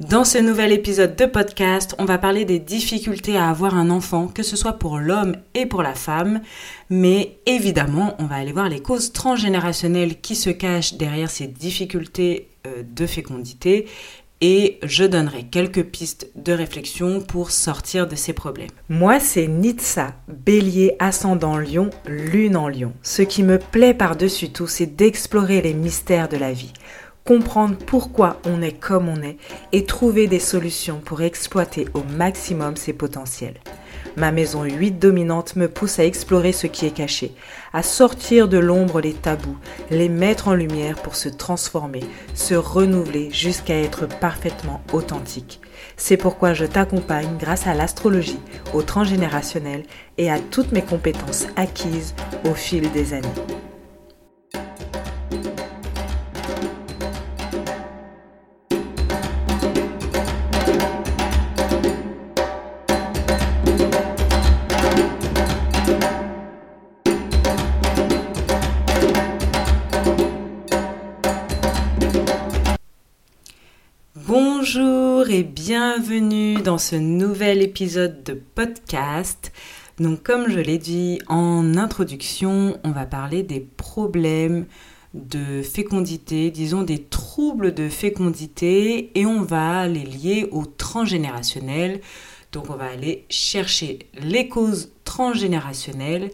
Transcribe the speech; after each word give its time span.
Dans 0.00 0.24
ce 0.24 0.36
nouvel 0.36 0.72
épisode 0.72 1.16
de 1.16 1.24
podcast, 1.24 1.94
on 1.98 2.04
va 2.04 2.18
parler 2.18 2.44
des 2.44 2.58
difficultés 2.58 3.38
à 3.38 3.48
avoir 3.48 3.74
un 3.74 3.88
enfant, 3.88 4.28
que 4.28 4.42
ce 4.42 4.54
soit 4.54 4.74
pour 4.74 4.98
l'homme 4.98 5.36
et 5.54 5.64
pour 5.64 5.82
la 5.82 5.94
femme, 5.94 6.42
mais 6.90 7.38
évidemment, 7.46 8.14
on 8.18 8.26
va 8.26 8.34
aller 8.34 8.52
voir 8.52 8.68
les 8.68 8.80
causes 8.80 9.14
transgénérationnelles 9.14 10.20
qui 10.20 10.36
se 10.36 10.50
cachent 10.50 10.94
derrière 10.98 11.30
ces 11.30 11.46
difficultés 11.46 12.50
euh, 12.66 12.82
de 12.86 13.06
fécondité 13.06 13.86
et 14.42 14.78
je 14.82 15.04
donnerai 15.04 15.44
quelques 15.44 15.84
pistes 15.84 16.28
de 16.36 16.52
réflexion 16.52 17.22
pour 17.22 17.50
sortir 17.50 18.06
de 18.06 18.16
ces 18.16 18.34
problèmes. 18.34 18.68
Moi, 18.90 19.18
c'est 19.18 19.46
Nitsa, 19.46 20.12
bélier 20.28 20.94
ascendant 20.98 21.56
lion, 21.56 21.88
lune 22.06 22.58
en 22.58 22.68
lion. 22.68 22.92
Ce 23.02 23.22
qui 23.22 23.42
me 23.42 23.58
plaît 23.58 23.94
par-dessus 23.94 24.50
tout, 24.50 24.66
c'est 24.66 24.94
d'explorer 24.94 25.62
les 25.62 25.72
mystères 25.72 26.28
de 26.28 26.36
la 26.36 26.52
vie 26.52 26.74
comprendre 27.26 27.76
pourquoi 27.76 28.40
on 28.46 28.62
est 28.62 28.78
comme 28.78 29.08
on 29.08 29.20
est 29.20 29.36
et 29.72 29.84
trouver 29.84 30.28
des 30.28 30.38
solutions 30.38 31.00
pour 31.04 31.22
exploiter 31.22 31.86
au 31.92 32.02
maximum 32.16 32.76
ses 32.76 32.92
potentiels. 32.92 33.60
Ma 34.16 34.32
maison 34.32 34.62
8 34.62 34.92
dominante 34.92 35.56
me 35.56 35.68
pousse 35.68 35.98
à 35.98 36.04
explorer 36.04 36.52
ce 36.52 36.66
qui 36.66 36.86
est 36.86 36.90
caché, 36.90 37.34
à 37.74 37.82
sortir 37.82 38.48
de 38.48 38.56
l'ombre 38.56 39.00
les 39.00 39.12
tabous, 39.12 39.58
les 39.90 40.08
mettre 40.08 40.48
en 40.48 40.54
lumière 40.54 40.96
pour 41.02 41.16
se 41.16 41.28
transformer, 41.28 42.04
se 42.32 42.54
renouveler 42.54 43.30
jusqu'à 43.30 43.78
être 43.78 44.06
parfaitement 44.06 44.80
authentique. 44.92 45.60
C'est 45.98 46.16
pourquoi 46.16 46.54
je 46.54 46.64
t'accompagne 46.64 47.36
grâce 47.38 47.66
à 47.66 47.74
l'astrologie, 47.74 48.40
au 48.72 48.82
transgénérationnel 48.82 49.82
et 50.16 50.30
à 50.30 50.38
toutes 50.38 50.72
mes 50.72 50.82
compétences 50.82 51.46
acquises 51.56 52.14
au 52.48 52.54
fil 52.54 52.90
des 52.92 53.12
années. 53.12 53.28
Bonjour 74.76 75.30
et 75.30 75.42
bienvenue 75.42 76.60
dans 76.60 76.76
ce 76.76 76.96
nouvel 76.96 77.62
épisode 77.62 78.22
de 78.24 78.34
podcast. 78.34 79.50
Donc 79.98 80.22
comme 80.22 80.50
je 80.50 80.58
l'ai 80.58 80.76
dit 80.76 81.18
en 81.28 81.76
introduction, 81.76 82.78
on 82.84 82.90
va 82.90 83.06
parler 83.06 83.42
des 83.42 83.60
problèmes 83.60 84.66
de 85.14 85.62
fécondité, 85.62 86.50
disons 86.50 86.82
des 86.82 87.02
troubles 87.02 87.72
de 87.72 87.88
fécondité 87.88 89.18
et 89.18 89.24
on 89.24 89.40
va 89.40 89.88
les 89.88 90.04
lier 90.04 90.46
au 90.52 90.66
transgénérationnel. 90.66 92.02
Donc 92.52 92.68
on 92.68 92.74
va 92.74 92.86
aller 92.86 93.24
chercher 93.30 94.00
les 94.20 94.48
causes 94.48 94.90
transgénérationnelles 95.04 96.30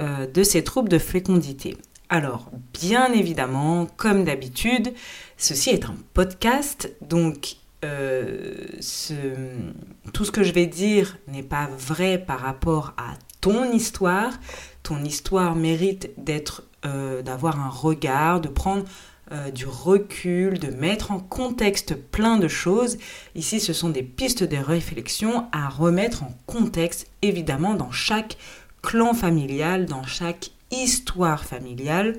euh, 0.00 0.26
de 0.26 0.42
ces 0.42 0.64
troubles 0.64 0.88
de 0.88 0.98
fécondité. 0.98 1.76
Alors, 2.08 2.50
bien 2.72 3.12
évidemment, 3.12 3.86
comme 3.98 4.24
d'habitude, 4.24 4.94
ceci 5.36 5.70
est 5.70 5.84
un 5.84 5.96
podcast, 6.14 6.90
donc 7.00 7.56
euh, 7.84 8.66
tout 10.12 10.24
ce 10.24 10.30
que 10.30 10.42
je 10.42 10.52
vais 10.52 10.66
dire 10.66 11.18
n'est 11.26 11.42
pas 11.42 11.68
vrai 11.78 12.18
par 12.18 12.40
rapport 12.40 12.94
à 12.96 13.14
ton 13.40 13.72
histoire. 13.72 14.32
Ton 14.82 15.02
histoire 15.04 15.56
mérite 15.56 16.10
d'être, 16.16 16.64
euh, 16.84 17.22
d'avoir 17.22 17.60
un 17.60 17.68
regard, 17.68 18.40
de 18.40 18.48
prendre 18.48 18.84
euh, 19.32 19.50
du 19.50 19.66
recul, 19.66 20.58
de 20.58 20.68
mettre 20.68 21.10
en 21.10 21.18
contexte 21.18 21.94
plein 21.96 22.36
de 22.38 22.48
choses. 22.48 22.98
Ici, 23.34 23.58
ce 23.58 23.72
sont 23.72 23.90
des 23.90 24.02
pistes 24.02 24.44
de 24.44 24.58
réflexion 24.58 25.46
à 25.50 25.68
remettre 25.68 26.22
en 26.22 26.34
contexte, 26.46 27.08
évidemment, 27.22 27.74
dans 27.74 27.92
chaque 27.92 28.36
clan 28.80 29.12
familial, 29.14 29.86
dans 29.86 30.04
chaque 30.04 30.50
histoire 30.70 31.44
familiale, 31.44 32.16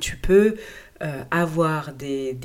tu 0.00 0.16
peux 0.16 0.56
euh, 1.04 1.22
avoir 1.30 1.92
des, 1.92 2.36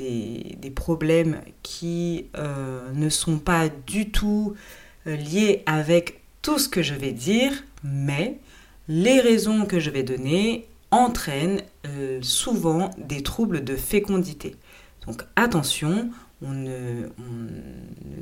problèmes 0.74 1.40
qui 1.62 2.26
euh, 2.36 2.92
ne 2.94 3.08
sont 3.08 3.38
pas 3.38 3.68
du 3.68 4.10
tout 4.10 4.54
liés 5.06 5.62
avec 5.66 6.20
tout 6.42 6.58
ce 6.58 6.68
que 6.68 6.82
je 6.82 6.94
vais 6.94 7.12
dire, 7.12 7.52
mais 7.82 8.38
les 8.88 9.20
raisons 9.20 9.66
que 9.66 9.80
je 9.80 9.90
vais 9.90 10.02
donner 10.02 10.66
entraînent 10.90 11.62
souvent 12.20 12.90
des 12.98 13.22
troubles 13.22 13.64
de 13.64 13.76
fécondité. 13.76 14.56
Donc 15.06 15.22
attention, 15.36 16.10
on 16.42 16.52
ne, 16.52 17.08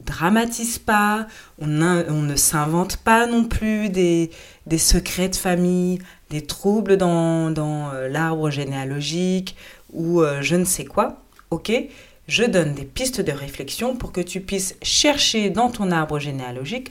dramatise 0.05 0.79
pas, 0.79 1.27
on, 1.61 1.67
ne 1.67 2.37
s'invente 2.37 2.97
pas 2.97 3.27
non 3.27 3.45
plus 3.45 3.89
des, 3.91 4.31
secrets 4.77 5.29
de 5.29 5.37
famille, 5.37 6.01
des 6.31 6.43
troubles 6.43 6.97
dans, 6.97 7.55
euh, 7.57 8.09
l'arbre 8.09 8.51
généalogique 8.51 9.57
ou 9.93 10.23
euh, 10.23 10.43
je 10.43 10.57
ne 10.57 10.65
sais 10.65 10.85
quoi. 10.85 11.23
Ok 11.51 11.73
Je 12.27 12.45
donne 12.45 12.75
des 12.75 12.85
pistes 12.85 13.21
de 13.21 13.33
réflexion 13.33 13.97
pour 13.97 14.13
que 14.13 14.21
tu 14.21 14.41
puisses 14.41 14.77
chercher 14.83 15.51
dans 15.51 15.71
ton 15.71 15.91
arbre 15.91 16.19
généalogique, 16.19 16.91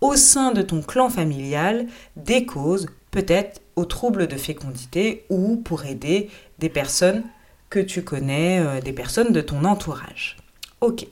au 0.00 0.16
sein 0.16 0.52
de 0.52 0.62
ton 0.62 0.82
clan 0.82 1.10
familial, 1.10 1.86
des 2.16 2.46
causes 2.46 2.86
peut-être 3.10 3.60
aux 3.76 3.84
troubles 3.84 4.26
de 4.26 4.36
fécondité 4.36 5.24
ou 5.28 5.56
pour 5.56 5.84
aider 5.84 6.30
des 6.58 6.68
personnes 6.68 7.24
que 7.70 7.80
tu 7.80 8.02
connais, 8.02 8.60
euh, 8.60 8.80
des 8.80 8.92
personnes 8.92 9.32
de 9.32 9.40
ton 9.40 9.64
entourage. 9.64 10.36
Ok. 10.80 11.06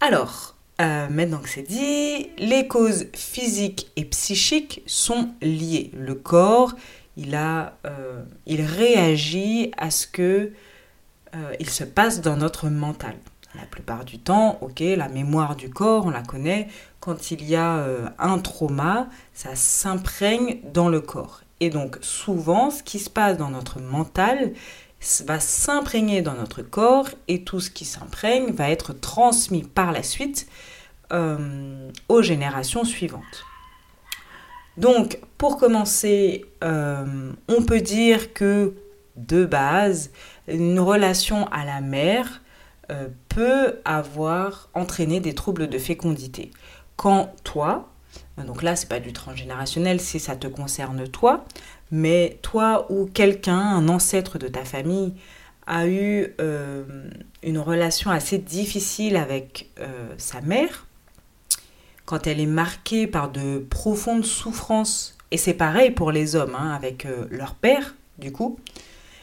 Alors, 0.00 0.54
euh, 0.80 1.08
maintenant 1.08 1.38
que 1.38 1.48
c'est 1.48 1.62
dit, 1.62 2.30
les 2.38 2.66
causes 2.66 3.06
physiques 3.14 3.90
et 3.96 4.04
psychiques 4.04 4.82
sont 4.86 5.30
liées. 5.40 5.90
Le 5.96 6.14
corps, 6.14 6.74
euh, 7.16 8.22
il 8.46 8.62
réagit 8.62 9.72
à 9.76 9.90
ce 9.90 10.06
que 10.06 10.52
euh, 11.34 11.54
il 11.60 11.70
se 11.70 11.84
passe 11.84 12.20
dans 12.20 12.36
notre 12.36 12.68
mental. 12.68 13.14
La 13.54 13.66
plupart 13.66 14.04
du 14.04 14.18
temps, 14.18 14.58
la 14.80 15.08
mémoire 15.08 15.54
du 15.54 15.70
corps, 15.70 16.06
on 16.06 16.10
la 16.10 16.22
connaît. 16.22 16.66
Quand 16.98 17.30
il 17.30 17.44
y 17.44 17.54
a 17.54 17.86
un 18.18 18.38
trauma, 18.40 19.06
ça 19.32 19.54
s'imprègne 19.54 20.58
dans 20.72 20.88
le 20.88 21.00
corps. 21.00 21.42
Et 21.60 21.70
donc 21.70 21.98
souvent, 22.00 22.70
ce 22.70 22.82
qui 22.82 22.98
se 22.98 23.08
passe 23.08 23.36
dans 23.36 23.50
notre 23.50 23.80
mental, 23.80 24.54
va 25.26 25.40
s'imprégner 25.40 26.22
dans 26.22 26.34
notre 26.34 26.62
corps 26.62 27.08
et 27.28 27.44
tout 27.44 27.60
ce 27.60 27.70
qui 27.70 27.84
s'imprègne 27.84 28.52
va 28.52 28.70
être 28.70 28.92
transmis 28.92 29.62
par 29.62 29.92
la 29.92 30.02
suite 30.02 30.46
euh, 31.12 31.90
aux 32.08 32.22
générations 32.22 32.84
suivantes. 32.84 33.44
Donc, 34.76 35.20
pour 35.38 35.58
commencer, 35.58 36.44
euh, 36.62 37.32
on 37.48 37.62
peut 37.62 37.80
dire 37.80 38.32
que 38.32 38.74
de 39.16 39.44
base, 39.44 40.10
une 40.48 40.80
relation 40.80 41.46
à 41.48 41.64
la 41.64 41.80
mère 41.80 42.42
euh, 42.90 43.08
peut 43.28 43.76
avoir 43.84 44.68
entraîné 44.74 45.20
des 45.20 45.34
troubles 45.34 45.68
de 45.68 45.78
fécondité. 45.78 46.50
Quand 46.96 47.32
toi, 47.44 47.88
donc 48.36 48.62
là, 48.62 48.74
c'est 48.74 48.88
pas 48.88 49.00
du 49.00 49.12
transgénérationnel 49.12 50.00
si 50.00 50.18
ça 50.18 50.34
te 50.34 50.48
concerne 50.48 51.06
toi, 51.08 51.44
mais 51.90 52.38
toi 52.42 52.86
ou 52.90 53.06
quelqu'un, 53.06 53.58
un 53.58 53.88
ancêtre 53.88 54.38
de 54.38 54.48
ta 54.48 54.64
famille, 54.64 55.14
a 55.66 55.86
eu 55.86 56.34
euh, 56.40 56.84
une 57.42 57.58
relation 57.58 58.10
assez 58.10 58.38
difficile 58.38 59.16
avec 59.16 59.70
sa 60.18 60.40
mère, 60.40 60.86
quand 62.06 62.26
elle 62.26 62.40
est 62.40 62.46
marquée 62.46 63.06
par 63.06 63.30
de 63.30 63.58
profondes 63.58 64.24
souffrances, 64.24 65.16
et 65.30 65.36
c'est 65.36 65.54
pareil 65.54 65.90
pour 65.90 66.12
les 66.12 66.36
hommes, 66.36 66.54
hein, 66.58 66.72
avec 66.72 67.06
euh, 67.06 67.26
leur 67.30 67.54
père, 67.54 67.94
du 68.18 68.32
coup, 68.32 68.58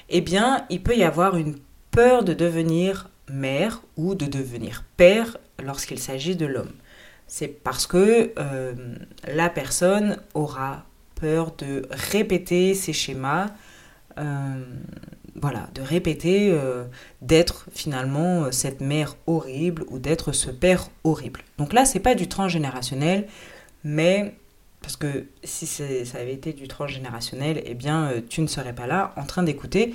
eh 0.10 0.22
bien, 0.22 0.66
il 0.70 0.84
peut 0.84 0.96
y 0.96 1.04
avoir 1.04 1.38
une 1.38 1.56
peur 1.92 2.24
de 2.24 2.34
devenir 2.34 3.10
mère 3.30 3.82
ou 3.98 4.16
de 4.16 4.26
devenir 4.26 4.84
père 4.98 5.38
lorsqu'il 5.64 6.00
s'agit 6.00 6.36
de 6.36 6.46
l'homme. 6.46 6.72
C'est 7.28 7.48
parce 7.48 7.88
que 7.88 8.34
la 9.26 9.50
personne 9.50 10.18
aura 10.34 10.84
peur 11.16 11.54
de 11.58 11.88
répéter 11.92 12.74
ces 12.74 12.92
schémas, 12.92 13.52
euh, 14.18 14.66
voilà, 15.36 15.70
de 15.74 15.82
répéter 15.82 16.50
euh, 16.52 16.86
d'être 17.22 17.66
finalement 17.74 18.44
euh, 18.44 18.52
cette 18.52 18.82
mère 18.82 19.16
horrible 19.28 19.84
ou 19.90 20.00
d'être 20.00 20.32
ce 20.32 20.50
père 20.50 20.90
horrible. 21.04 21.42
Donc 21.58 21.74
là, 21.74 21.86
c'est 21.86 22.00
pas 22.00 22.16
du 22.16 22.28
transgénérationnel, 22.28 23.28
mais 23.84 24.36
parce 24.82 24.98
que 24.98 25.28
si 25.44 25.68
ça 25.68 25.84
avait 26.18 26.34
été 26.34 26.54
du 26.54 26.68
transgénérationnel, 26.68 27.62
eh 27.66 27.76
bien, 27.76 28.12
tu 28.30 28.42
ne 28.42 28.48
serais 28.48 28.74
pas 28.74 28.88
là 28.88 29.14
en 29.16 29.26
train 29.26 29.44
d'écouter 29.44 29.94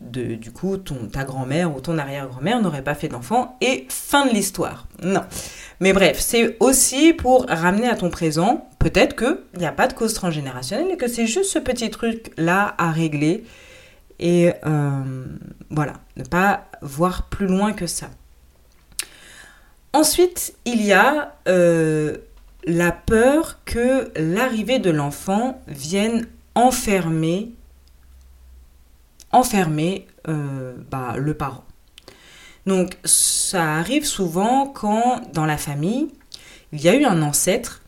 du, 0.00 0.36
du 0.36 0.52
coup, 0.52 0.76
ton, 0.76 1.08
ta 1.12 1.24
grand-mère 1.24 1.74
ou 1.74 1.80
ton 1.80 1.98
arrière-grand-mère 1.98 2.62
n'aurait 2.62 2.82
pas 2.84 2.94
fait 2.94 3.08
d'enfant, 3.08 3.56
et 3.60 3.86
fin 3.88 4.26
de 4.26 4.32
l'histoire. 4.32 4.86
Non. 5.02 5.22
Mais 5.80 5.92
bref, 5.92 6.18
c'est 6.20 6.56
aussi 6.60 7.12
pour 7.12 7.46
ramener 7.48 7.88
à 7.88 7.96
ton 7.96 8.10
présent, 8.10 8.68
peut-être 8.78 9.16
qu'il 9.16 9.58
n'y 9.58 9.66
a 9.66 9.72
pas 9.72 9.88
de 9.88 9.92
cause 9.92 10.14
transgénérationnelle 10.14 10.92
et 10.92 10.96
que 10.96 11.08
c'est 11.08 11.26
juste 11.26 11.50
ce 11.52 11.58
petit 11.58 11.90
truc-là 11.90 12.74
à 12.78 12.90
régler. 12.90 13.44
Et 14.18 14.52
euh, 14.66 15.24
voilà, 15.70 15.94
ne 16.16 16.24
pas 16.24 16.68
voir 16.82 17.28
plus 17.28 17.46
loin 17.46 17.72
que 17.72 17.86
ça. 17.86 18.10
Ensuite, 19.92 20.54
il 20.64 20.82
y 20.82 20.92
a 20.92 21.36
euh, 21.48 22.18
la 22.64 22.92
peur 22.92 23.58
que 23.64 24.10
l'arrivée 24.16 24.78
de 24.78 24.90
l'enfant 24.90 25.60
vienne 25.66 26.26
enfermer, 26.54 27.52
enfermer 29.32 30.06
euh, 30.28 30.74
bah, 30.90 31.14
le 31.16 31.34
parent. 31.34 31.64
Donc 32.66 32.98
ça 33.04 33.76
arrive 33.76 34.04
souvent 34.04 34.66
quand 34.66 35.22
dans 35.32 35.46
la 35.46 35.56
famille, 35.56 36.08
il 36.72 36.82
y 36.82 36.88
a 36.88 36.94
eu 36.94 37.04
un 37.04 37.22
ancêtre 37.22 37.80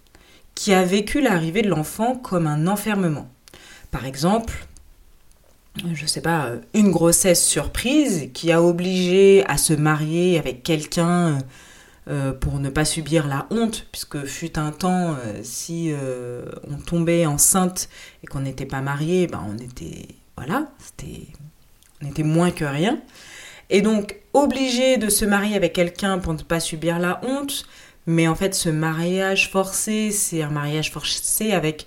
qui 0.54 0.72
a 0.72 0.84
vécu 0.84 1.20
l'arrivée 1.20 1.62
de 1.62 1.68
l'enfant 1.68 2.16
comme 2.16 2.46
un 2.46 2.66
enfermement. 2.66 3.28
Par 3.90 4.06
exemple, 4.06 4.66
je 5.94 6.06
sais 6.06 6.20
pas, 6.20 6.52
une 6.74 6.90
grossesse 6.90 7.44
surprise 7.44 8.30
qui 8.32 8.52
a 8.52 8.62
obligé 8.62 9.44
à 9.46 9.56
se 9.56 9.72
marier 9.72 10.38
avec 10.38 10.62
quelqu'un 10.62 11.38
euh, 12.08 12.32
pour 12.32 12.58
ne 12.58 12.70
pas 12.70 12.84
subir 12.84 13.26
la 13.26 13.46
honte, 13.50 13.86
puisque 13.92 14.24
fut 14.24 14.58
un 14.58 14.72
temps, 14.72 15.14
euh, 15.14 15.40
si 15.42 15.92
euh, 15.92 16.42
on 16.68 16.76
tombait 16.76 17.26
enceinte 17.26 17.88
et 18.24 18.26
qu'on 18.26 18.40
n'était 18.40 18.66
pas 18.66 18.80
marié, 18.80 19.26
ben 19.26 19.44
on 19.48 19.56
était, 19.58 20.08
voilà, 20.36 20.72
c'était, 20.78 21.26
on 22.02 22.08
était 22.08 22.22
moins 22.22 22.50
que 22.50 22.64
rien. 22.64 23.00
Et 23.68 23.82
donc, 23.82 24.16
obligé 24.32 24.96
de 24.96 25.08
se 25.08 25.24
marier 25.24 25.54
avec 25.54 25.72
quelqu'un 25.72 26.18
pour 26.18 26.34
ne 26.34 26.42
pas 26.42 26.58
subir 26.58 26.98
la 26.98 27.20
honte, 27.22 27.64
mais 28.06 28.26
en 28.26 28.34
fait, 28.34 28.54
ce 28.54 28.70
mariage 28.70 29.50
forcé, 29.50 30.10
c'est 30.10 30.42
un 30.42 30.50
mariage 30.50 30.90
forcé 30.90 31.52
avec 31.52 31.86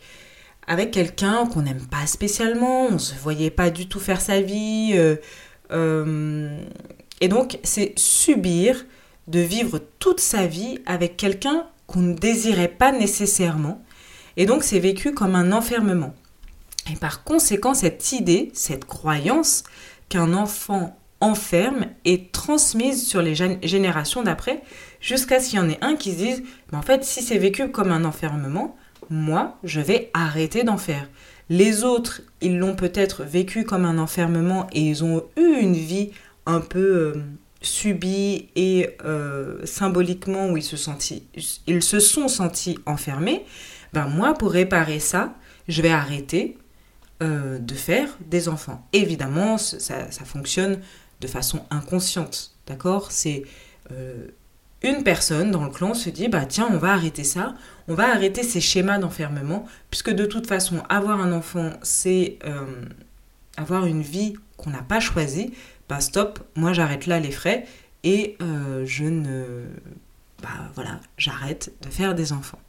avec 0.68 0.92
quelqu'un 0.92 1.46
qu'on 1.48 1.64
n'aime 1.64 1.86
pas 1.88 2.06
spécialement, 2.08 2.88
on 2.88 2.98
se 2.98 3.16
voyait 3.16 3.52
pas 3.52 3.70
du 3.70 3.88
tout 3.88 4.00
faire 4.00 4.22
sa 4.22 4.42
vie. 4.42 4.96
et 5.72 7.28
donc, 7.28 7.60
c'est 7.64 7.94
subir 7.98 8.86
de 9.28 9.40
vivre 9.40 9.80
toute 10.00 10.20
sa 10.20 10.46
vie 10.46 10.80
avec 10.86 11.18
quelqu'un 11.18 11.68
qu'on 11.88 12.02
ne 12.02 12.14
désirait 12.14 12.68
pas 12.68 12.92
nécessairement. 12.92 13.84
Et 14.38 14.46
donc 14.46 14.64
c'est 14.64 14.80
vécu 14.80 15.14
comme 15.14 15.36
un 15.36 15.52
enfermement. 15.52 16.14
Et 16.92 16.96
par 16.96 17.24
conséquent, 17.24 17.74
cette 17.74 18.12
idée, 18.12 18.52
cette 18.54 18.86
croyance 18.86 19.64
qu'un 20.10 20.34
enfant 20.34 20.98
enferme 21.22 21.86
est 22.04 22.34
transmise 22.34 23.08
sur 23.08 23.22
les 23.22 23.36
générations 23.36 24.24
d'après, 24.24 24.62
jusqu'à 25.00 25.40
ce 25.40 25.50
qu'il 25.50 25.60
y 25.60 25.62
en 25.62 25.70
ait 25.70 25.78
un 25.82 25.96
qui 25.96 26.12
se 26.12 26.18
dise, 26.18 26.44
mais 26.72 26.78
en 26.78 26.82
fait, 26.82 27.06
si 27.06 27.22
c'est 27.22 27.38
vécu 27.38 27.70
comme 27.70 27.92
un 27.92 28.04
enfermement, 28.04 28.76
moi, 29.14 29.60
je 29.64 29.80
vais 29.80 30.10
arrêter 30.16 30.64
d'en 30.64 30.78
faire. 30.78 31.08
Les 31.48 31.84
autres, 31.84 32.22
ils 32.42 32.58
l'ont 32.58 32.76
peut-être 32.76 33.24
vécu 33.24 33.64
comme 33.64 33.86
un 33.86 34.00
enfermement 34.00 34.68
et 34.74 34.82
ils 34.82 35.04
ont 35.04 35.24
eu 35.38 35.60
une 35.62 35.76
vie 35.76 36.12
un 36.48 36.60
peu 36.60 36.80
euh, 36.80 37.24
subi 37.62 38.50
et 38.56 38.90
euh, 39.06 39.64
symboliquement 39.66 40.50
où 40.50 40.58
ils 40.58 40.64
se, 40.64 40.76
ils 41.68 41.84
se 41.84 42.00
sont 42.00 42.28
sentis 42.28 42.80
enfermés, 42.88 43.46
ben 43.94 44.08
moi, 44.08 44.34
pour 44.34 44.52
réparer 44.52 45.00
ça, 45.00 45.36
je 45.68 45.84
vais 45.84 45.92
arrêter 45.92 46.58
euh, 47.22 47.60
de 47.60 47.76
faire 47.76 48.10
des 48.26 48.50
enfants. 48.50 48.88
Évidemment, 48.94 49.60
ça, 49.60 50.08
fonctionne 50.26 50.80
de 51.22 51.28
façon 51.28 51.62
inconsciente, 51.70 52.56
d'accord? 52.66 53.12
C'est 53.12 53.44
une 54.84 55.04
personne 55.04 55.52
dans 55.52 55.64
le 55.64 55.72
clan 55.72 55.94
se 55.94 56.10
dit, 56.10 56.28
bah 56.28 56.46
tiens, 56.46 56.68
on 56.72 56.78
va 56.78 56.94
arrêter 56.94 57.24
ça, 57.24 57.56
on 57.88 57.96
va 57.96 58.10
arrêter 58.14 58.44
ces 58.44 58.62
schémas 58.62 59.00
d'enfermement, 59.00 59.66
puisque 59.90 60.12
de 60.12 60.26
toute 60.26 60.48
façon, 60.48 60.84
avoir 60.90 61.22
un 61.22 61.32
enfant, 61.32 61.72
c'est 61.82 62.38
avoir 63.58 63.86
une 63.86 64.02
vie 64.02 64.36
qu'on 64.58 64.72
n'a 64.72 64.82
pas 64.82 65.00
choisie, 65.00 65.54
bah 65.90 66.00
stop, 66.00 66.40
moi 66.56 66.74
j'arrête 66.74 67.08
là 67.08 67.20
les 67.20 67.32
frais 67.32 67.66
et 68.04 68.38
euh, 68.42 68.84
je 68.86 69.06
ne... 69.06 69.66
Bah 70.42 70.50
voilà, 70.76 71.00
j'arrête 71.18 71.72
de 71.82 71.90
faire 71.90 72.16
des 72.16 72.34
enfants. 72.34 72.60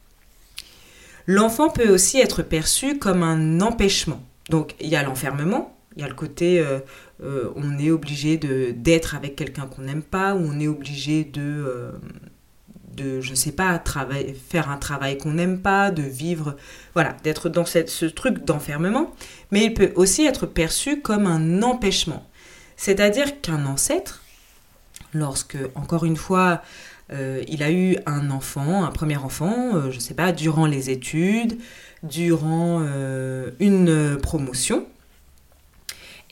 L'enfant 1.27 1.71
peut 1.71 1.89
aussi 1.89 2.21
être 2.21 2.43
perçu 2.43 2.99
comme 2.99 3.23
un 3.23 3.61
empêchement. 3.61 4.23
Donc 4.51 4.75
il 4.81 4.89
y 4.89 4.97
a 4.97 5.03
l'enfermement, 5.03 5.77
il 5.97 6.03
y 6.03 6.05
a 6.05 6.09
le 6.09 6.15
côté 6.15 6.61
euh, 6.61 6.81
euh, 7.23 7.51
on 7.57 7.79
est 7.79 7.91
obligé 7.91 8.37
d'être 8.37 9.15
avec 9.15 9.37
quelqu'un 9.37 9.67
qu'on 9.67 9.83
n'aime 9.83 10.03
pas, 10.03 10.35
ou 10.35 10.41
on 10.41 10.59
est 10.59 10.69
obligé 10.69 11.25
de, 11.25 11.93
de 12.95 13.21
je 13.21 13.35
sais 13.35 13.53
pas, 13.53 13.83
faire 14.49 14.71
un 14.71 14.77
travail 14.77 15.19
qu'on 15.19 15.33
n'aime 15.33 15.61
pas, 15.61 15.91
de 15.91 16.03
vivre, 16.03 16.57
voilà, 16.95 17.17
d'être 17.23 17.49
dans 17.49 17.65
cette, 17.65 17.91
ce 17.91 18.07
truc 18.07 18.45
d'enfermement. 18.45 19.15
Mais 19.51 19.65
il 19.65 19.75
peut 19.75 19.93
aussi 19.95 20.27
être 20.27 20.47
perçu 20.47 21.01
comme 21.01 21.27
un 21.27 21.63
empêchement. 21.63 22.27
C'est-à-dire 22.77 23.41
qu'un 23.41 23.67
ancêtre, 23.67 24.23
lorsque, 25.13 25.57
encore 25.75 26.05
une 26.05 26.17
fois, 26.17 26.63
euh, 27.13 27.43
il 27.49 27.63
a 27.63 27.71
eu 27.71 27.99
un 28.07 28.31
enfant, 28.31 28.85
un 28.85 28.91
premier 28.91 29.17
enfant, 29.17 29.77
euh, 29.77 29.91
je 29.91 29.97
ne 29.97 30.01
sais 30.01 30.15
pas, 30.15 30.33
durant 30.33 30.67
les 30.67 30.91
études, 30.91 31.59
durant 32.03 32.81
euh, 32.83 33.51
une 33.61 34.19
promotion, 34.21 34.87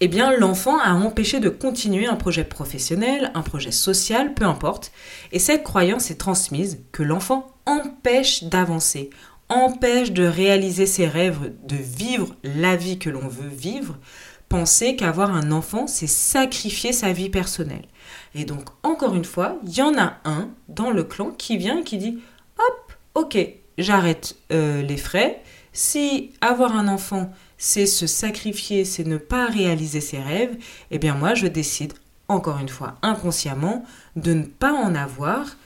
eh 0.04 0.38
l'enfant 0.38 0.78
a 0.78 0.94
empêché 0.94 1.38
de 1.38 1.49
continuer 1.49 2.06
un 2.06 2.16
projet 2.16 2.44
professionnel, 2.44 3.31
un 3.34 3.43
projet 3.43 3.70
social, 3.70 4.34
peu 4.34 4.44
importe, 4.44 4.90
et 5.31 5.38
cette 5.38 5.62
croyance 5.62 6.10
est 6.10 6.16
transmise 6.16 6.81
que 6.90 7.02
l'enfant 7.02 7.54
empêche 7.66 8.44
d'avancer, 8.44 9.10
empêche 9.49 10.12
de 10.12 10.25
réaliser 10.25 10.87
ses 10.87 11.06
rêves, 11.06 11.52
de 11.64 11.76
vivre 11.76 12.34
la 12.43 12.75
vie 12.75 12.99
que 12.99 13.10
l'on 13.10 13.28
veut 13.28 13.49
vivre, 13.49 13.96
penser 14.49 14.96
qu'avoir 14.96 15.34
un 15.34 15.52
enfant, 15.52 15.87
c'est 15.87 16.06
sacrifier 16.06 16.93
sa 16.93 17.12
vie 17.12 17.31
personnelle. 17.31 17.87
Et 18.34 18.44
donc, 18.44 18.69
encore 18.82 19.14
une 19.14 19.25
fois, 19.25 19.58
il 19.64 19.75
y 19.75 19.82
en 19.82 19.96
a 19.96 20.19
un 20.25 20.50
dans 20.69 20.90
le 20.90 21.04
clan 21.04 21.31
qui 21.31 21.56
vient 21.56 21.78
et 21.78 21.84
qui 21.84 21.96
dit 21.96 22.19
Hop, 22.58 22.93
ok, 23.14 23.38
j'arrête 23.78 24.37
euh, 24.52 24.82
les 24.82 24.96
frais. 24.96 25.43
Si 25.72 26.32
avoir 26.40 26.76
un 26.76 26.88
enfant, 26.88 27.31
c'est 27.62 27.87
se 27.87 28.09
sacrifier, 28.09 28.85
c'est 28.85 29.06
ne 29.06 29.19
pas 29.19 29.47
réaliser 29.47 30.00
ses 30.00 30.19
rêves, 30.19 30.56
eh 30.91 30.99
bien 30.99 31.14
moi, 31.14 31.35
je 31.35 31.47
décide, 31.47 31.93
encore 32.26 32.59
une 32.59 32.69
fois, 32.69 32.97
inconsciemment, 33.03 33.85
de 34.17 34.32
ne 34.32 34.43
pas 34.43 34.73
en 34.73 34.97
avoir. 34.97 35.56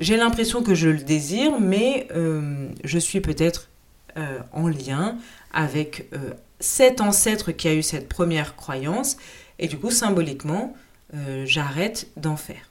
J'ai 0.00 0.16
l'impression 0.16 0.64
que 0.64 0.74
je 0.74 0.88
le 0.88 0.98
désire, 0.98 1.60
mais 1.60 2.08
euh, 2.16 2.68
je 2.82 2.98
suis 2.98 3.20
peut-être 3.20 3.68
euh, 4.16 4.40
en 4.52 4.66
lien 4.66 5.16
avec 5.52 6.10
cet 6.58 7.00
ancêtre 7.00 7.52
qui 7.52 7.68
a 7.68 7.74
eu 7.74 7.82
cette 7.82 8.08
première 8.08 8.56
croyance, 8.56 9.16
et 9.60 9.68
du 9.68 9.78
coup, 9.78 9.92
symboliquement, 9.92 10.74
euh, 11.14 11.44
j'arrête 11.46 12.08
d'en 12.16 12.36
faire. 12.36 12.68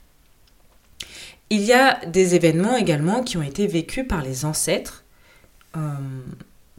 Il 1.50 1.62
y 1.62 1.74
a 1.74 2.06
des 2.06 2.36
événements 2.36 2.76
également 2.76 3.24
qui 3.24 3.38
ont 3.38 3.44
été 3.44 3.66
vécus 3.66 4.06
par 4.08 4.22
les 4.22 4.44
ancêtres 4.46 5.04
euh, 5.76 5.80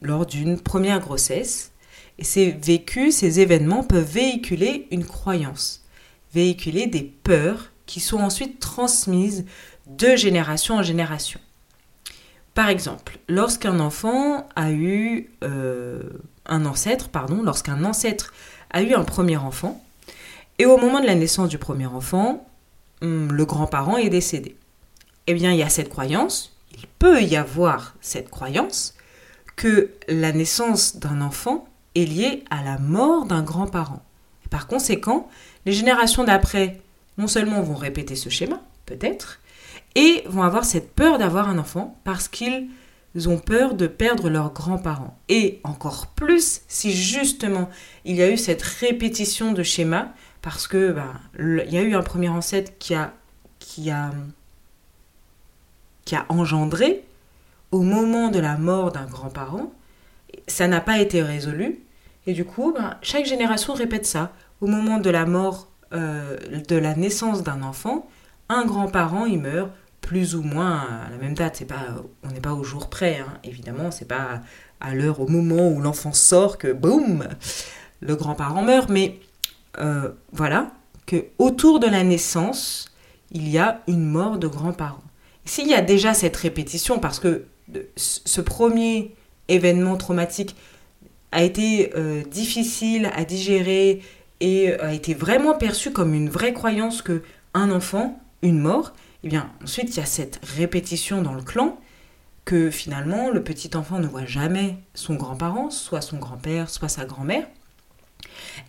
lors 0.03 0.27
d'une 0.27 0.59
première 0.61 1.01
grossesse. 1.01 1.73
Et 2.19 2.25
ces 2.25 2.51
vécus, 2.51 3.17
ces 3.17 3.41
événements 3.41 3.85
peuvent 3.85 4.05
véhiculer 4.05 4.87
une 4.91 5.05
croyance, 5.05 5.85
véhiculer 6.35 6.87
des 6.87 7.03
peurs 7.03 7.73
qui 7.87 8.01
sont 8.01 8.21
ensuite 8.21 8.61
transmises 8.61 9.47
de 9.87 10.17
génération 10.17 10.77
en 10.77 10.83
génération. 10.83 11.41
Par 12.55 12.69
exemple, 12.69 13.19
lorsqu'un 13.29 13.81
enfant 13.81 14.49
a 14.57 14.71
eu 14.73 15.31
euh, 15.45 16.03
un 16.47 16.67
ancêtre, 16.67 17.09
pardon, 17.09 17.43
lorsqu'un 17.43 17.85
ancêtre 17.85 18.33
a 18.71 18.83
eu 18.83 18.95
un 18.95 19.05
premier 19.05 19.37
enfant, 19.37 19.83
et 20.59 20.67
au 20.67 20.77
moment 20.77 21.01
de 21.01 21.07
la 21.07 21.15
naissance 21.15 21.49
du 21.49 21.59
premier 21.59 21.87
enfant, 21.87 22.47
hum, 23.03 23.33
le 23.33 23.45
grand-parent 23.45 23.97
est 23.97 24.11
décédé. 24.11 24.57
Eh 25.27 25.35
bien, 25.35 25.53
il 25.53 25.59
y 25.59 25.63
a 25.63 25.69
cette 25.69 25.89
croyance, 25.89 26.57
il 26.77 26.87
peut 26.99 27.23
y 27.23 27.37
avoir 27.37 27.95
cette 28.01 28.31
croyance, 28.31 28.95
que 29.61 29.91
la 30.09 30.33
naissance 30.33 30.97
d'un 30.97 31.21
enfant 31.21 31.69
est 31.95 32.07
liée 32.07 32.45
à 32.49 32.65
la 32.65 32.79
mort 32.79 33.27
d'un 33.27 33.43
grand-parent. 33.43 34.03
Par 34.49 34.67
conséquent, 34.67 35.29
les 35.67 35.73
générations 35.73 36.25
d'après, 36.25 36.81
non 37.19 37.27
seulement 37.27 37.61
vont 37.61 37.75
répéter 37.75 38.17
ce 38.17 38.31
schéma, 38.31 38.63
peut-être, 38.87 39.39
et 39.97 40.25
vont 40.27 40.45
avoir 40.45 40.65
cette 40.65 40.95
peur 40.95 41.19
d'avoir 41.19 41.51
un 41.51 41.59
enfant 41.59 42.01
parce 42.05 42.27
qu'ils 42.27 42.71
ont 43.27 43.37
peur 43.37 43.75
de 43.75 43.87
perdre 43.87 44.31
leurs 44.31 44.55
grands-parents. 44.55 45.19
Et 45.29 45.61
encore 45.63 46.07
plus 46.07 46.63
si 46.67 46.95
justement 46.95 47.69
il 48.07 48.17
y 48.17 48.23
a 48.23 48.31
eu 48.31 48.39
cette 48.39 48.63
répétition 48.63 49.53
de 49.53 49.63
schémas, 49.63 50.09
parce 50.41 50.67
que 50.69 50.91
bah, 50.91 51.13
il 51.39 51.71
y 51.71 51.77
a 51.77 51.83
eu 51.83 51.95
un 51.95 52.03
premier 52.03 52.31
ancêtre 52.31 52.73
qui 52.79 52.95
a, 52.95 53.13
qui 53.59 53.91
a 53.91 54.15
engendré 56.31 57.05
au 57.73 57.83
moment 57.83 58.29
de 58.29 58.39
la 58.39 58.57
mort 58.57 58.93
d'un 58.93 59.07
grand-parent, 59.07 59.73
ça 60.47 60.69
n'a 60.69 60.81
pas 60.81 60.99
été 60.99 61.23
résolu. 61.23 61.85
Et 62.27 62.33
du 62.33 62.45
coup, 62.45 62.73
bah, 62.77 62.99
chaque 63.03 63.27
génération 63.27 63.75
répète 63.75 64.07
ça. 64.07 64.33
Au 64.61 64.67
moment 64.67 64.99
de 64.99 65.11
la 65.11 65.27
mort, 65.27 65.69
euh, 65.93 66.37
de 66.69 66.77
la 66.77 66.95
naissance 66.95 67.43
d'un 67.43 67.63
enfant, 67.63 68.09
un 68.49 68.65
grand-parent, 68.65 69.25
il 69.27 69.41
meurt 69.41 69.71
plus 70.01 70.35
ou 70.35 70.43
moins 70.43 70.81
à 71.07 71.11
la 71.11 71.17
même 71.17 71.35
date. 71.35 71.65
Pas, 71.67 71.87
on 72.25 72.29
n'est 72.29 72.41
pas 72.41 72.53
au 72.53 72.65
jour 72.65 72.91
près, 72.91 73.19
hein. 73.19 73.39
évidemment. 73.45 73.91
C'est 73.91 74.09
pas 74.09 74.41
à 74.81 74.95
l'heure, 74.95 75.21
au 75.21 75.29
moment 75.29 75.69
où 75.69 75.81
l'enfant 75.81 76.13
sort 76.13 76.59
que 76.59 76.73
boum, 76.73 77.27
le 78.01 78.17
grand-parent 78.17 78.63
meurt. 78.63 78.91
Mais 78.91 79.21
euh, 79.79 80.11
voilà, 80.33 80.73
que 81.07 81.27
autour 81.39 81.81
de 81.81 81.87
la 81.87 82.03
naissance, 82.03 82.93
il 83.31 83.49
y 83.49 83.59
a 83.59 83.83
une 83.87 84.05
mort 84.05 84.39
de 84.39 84.49
grands-parents. 84.49 85.03
S'il 85.45 85.69
y 85.69 85.75
a 85.75 85.83
déjà 85.83 86.15
cette 86.15 86.37
répétition, 86.37 86.99
parce 86.99 87.19
que 87.19 87.47
ce 87.97 88.41
premier 88.41 89.15
événement 89.49 89.97
traumatique 89.97 90.57
a 91.33 91.43
été 91.43 91.93
euh, 91.97 92.23
difficile 92.25 93.11
à 93.15 93.25
digérer 93.25 94.03
et 94.41 94.73
a 94.75 94.95
été 94.95 95.15
vraiment 95.15 95.57
perçu 95.57 95.93
comme 95.93 96.15
une 96.15 96.29
vraie 96.29 96.53
croyance 96.53 97.03
que 97.03 97.23
un 97.55 97.71
enfant, 97.71 98.21
une 98.43 98.59
mort, 98.59 98.93
et 99.23 99.27
eh 99.27 99.29
bien 99.29 99.51
ensuite 99.63 99.91
il 99.91 99.97
y 99.99 100.03
a 100.03 100.07
cette 100.07 100.41
répétition 100.57 101.21
dans 101.21 101.35
le 101.35 101.43
clan 101.43 101.79
que 102.45 102.71
finalement 102.71 103.31
le 103.31 103.43
petit 103.45 103.77
enfant 103.77 103.99
ne 103.99 104.07
voit 104.07 104.25
jamais 104.25 104.77
son 104.95 105.15
grand-parent, 105.15 105.71
soit 105.71 106.01
son 106.01 106.19
grand-père, 106.19 106.71
soit 106.71 106.89
sa 106.89 107.05
grand-mère. 107.05 107.47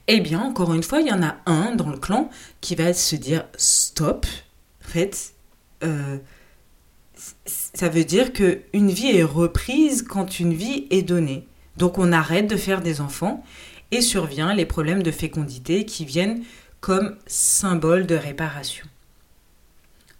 Eh 0.07 0.19
bien, 0.19 0.41
encore 0.41 0.73
une 0.73 0.83
fois, 0.83 1.01
il 1.01 1.07
y 1.07 1.11
en 1.11 1.23
a 1.23 1.37
un 1.45 1.75
dans 1.75 1.89
le 1.89 1.97
clan 1.97 2.29
qui 2.59 2.75
va 2.75 2.93
se 2.93 3.15
dire 3.15 3.45
stop. 3.57 4.25
En 4.85 4.89
fait, 4.89 5.33
euh, 5.83 6.17
ça 7.45 7.89
veut 7.89 8.03
dire 8.03 8.33
que 8.33 8.61
une 8.73 8.89
vie 8.89 9.15
est 9.15 9.23
reprise 9.23 10.01
quand 10.01 10.39
une 10.39 10.53
vie 10.53 10.87
est 10.89 11.03
donnée. 11.03 11.47
Donc 11.77 11.97
on 11.97 12.11
arrête 12.11 12.47
de 12.47 12.57
faire 12.57 12.81
des 12.81 13.01
enfants 13.01 13.43
et 13.91 14.01
survient 14.01 14.53
les 14.53 14.65
problèmes 14.65 15.03
de 15.03 15.11
fécondité 15.11 15.85
qui 15.85 16.05
viennent 16.05 16.43
comme 16.79 17.15
symbole 17.27 18.07
de 18.07 18.15
réparation. 18.15 18.87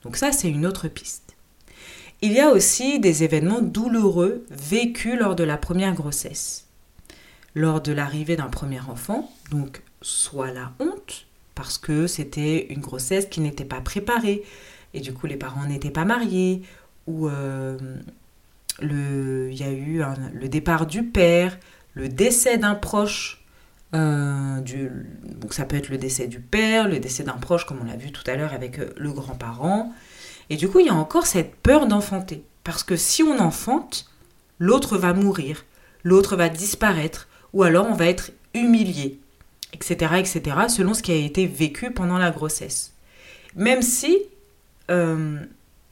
Donc 0.03 0.17
ça, 0.17 0.31
c'est 0.31 0.49
une 0.49 0.65
autre 0.65 0.87
piste. 0.87 1.35
Il 2.21 2.33
y 2.33 2.39
a 2.39 2.49
aussi 2.49 2.99
des 2.99 3.23
événements 3.23 3.61
douloureux 3.61 4.45
vécus 4.51 5.17
lors 5.17 5.35
de 5.35 5.43
la 5.43 5.57
première 5.57 5.95
grossesse. 5.95 6.67
Lors 7.55 7.81
de 7.81 7.91
l'arrivée 7.91 8.35
d'un 8.35 8.47
premier 8.47 8.79
enfant, 8.79 9.31
donc 9.49 9.81
soit 10.01 10.51
la 10.51 10.71
honte, 10.79 11.25
parce 11.55 11.77
que 11.77 12.07
c'était 12.07 12.67
une 12.71 12.79
grossesse 12.79 13.25
qui 13.25 13.41
n'était 13.41 13.65
pas 13.65 13.81
préparée, 13.81 14.43
et 14.93 14.99
du 14.99 15.13
coup 15.13 15.25
les 15.25 15.35
parents 15.35 15.65
n'étaient 15.65 15.89
pas 15.89 16.05
mariés, 16.05 16.61
ou 17.07 17.27
euh, 17.27 17.77
il 18.81 19.53
y 19.53 19.63
a 19.63 19.71
eu 19.71 20.01
le 20.33 20.47
départ 20.49 20.85
du 20.85 21.03
père, 21.03 21.57
le 21.93 22.09
décès 22.09 22.57
d'un 22.57 22.75
proche 22.75 23.41
euh, 23.93 24.61
donc 24.61 25.53
ça 25.53 25.65
peut 25.65 25.75
être 25.75 25.89
le 25.89 25.97
décès 25.97 26.27
du 26.27 26.39
père, 26.39 26.87
le 26.87 26.99
décès 26.99 27.23
d'un 27.23 27.33
proche, 27.33 27.65
comme 27.65 27.79
on 27.81 27.85
l'a 27.85 27.97
vu 27.97 28.11
tout 28.11 28.23
à 28.29 28.35
l'heure 28.35 28.53
avec 28.53 28.79
euh, 28.79 28.93
le 28.97 29.11
grand-parent. 29.11 29.93
Et 30.49 30.55
du 30.55 30.69
coup, 30.69 30.79
il 30.79 30.87
y 30.87 30.89
a 30.89 30.95
encore 30.95 31.27
cette 31.27 31.55
peur 31.55 31.87
d'enfanter. 31.87 32.43
Parce 32.63 32.83
que 32.83 32.95
si 32.95 33.23
on 33.23 33.39
enfante, 33.39 34.09
l'autre 34.59 34.97
va 34.97 35.13
mourir, 35.13 35.65
l'autre 36.03 36.35
va 36.35 36.49
disparaître, 36.49 37.27
ou 37.53 37.63
alors 37.63 37.87
on 37.89 37.93
va 37.93 38.05
être 38.05 38.31
humilié, 38.53 39.19
etc., 39.73 40.15
etc., 40.19 40.41
selon 40.67 40.93
ce 40.93 41.01
qui 41.01 41.11
a 41.11 41.15
été 41.15 41.47
vécu 41.47 41.91
pendant 41.91 42.17
la 42.17 42.31
grossesse. 42.31 42.93
Même 43.55 43.81
si, 43.81 44.19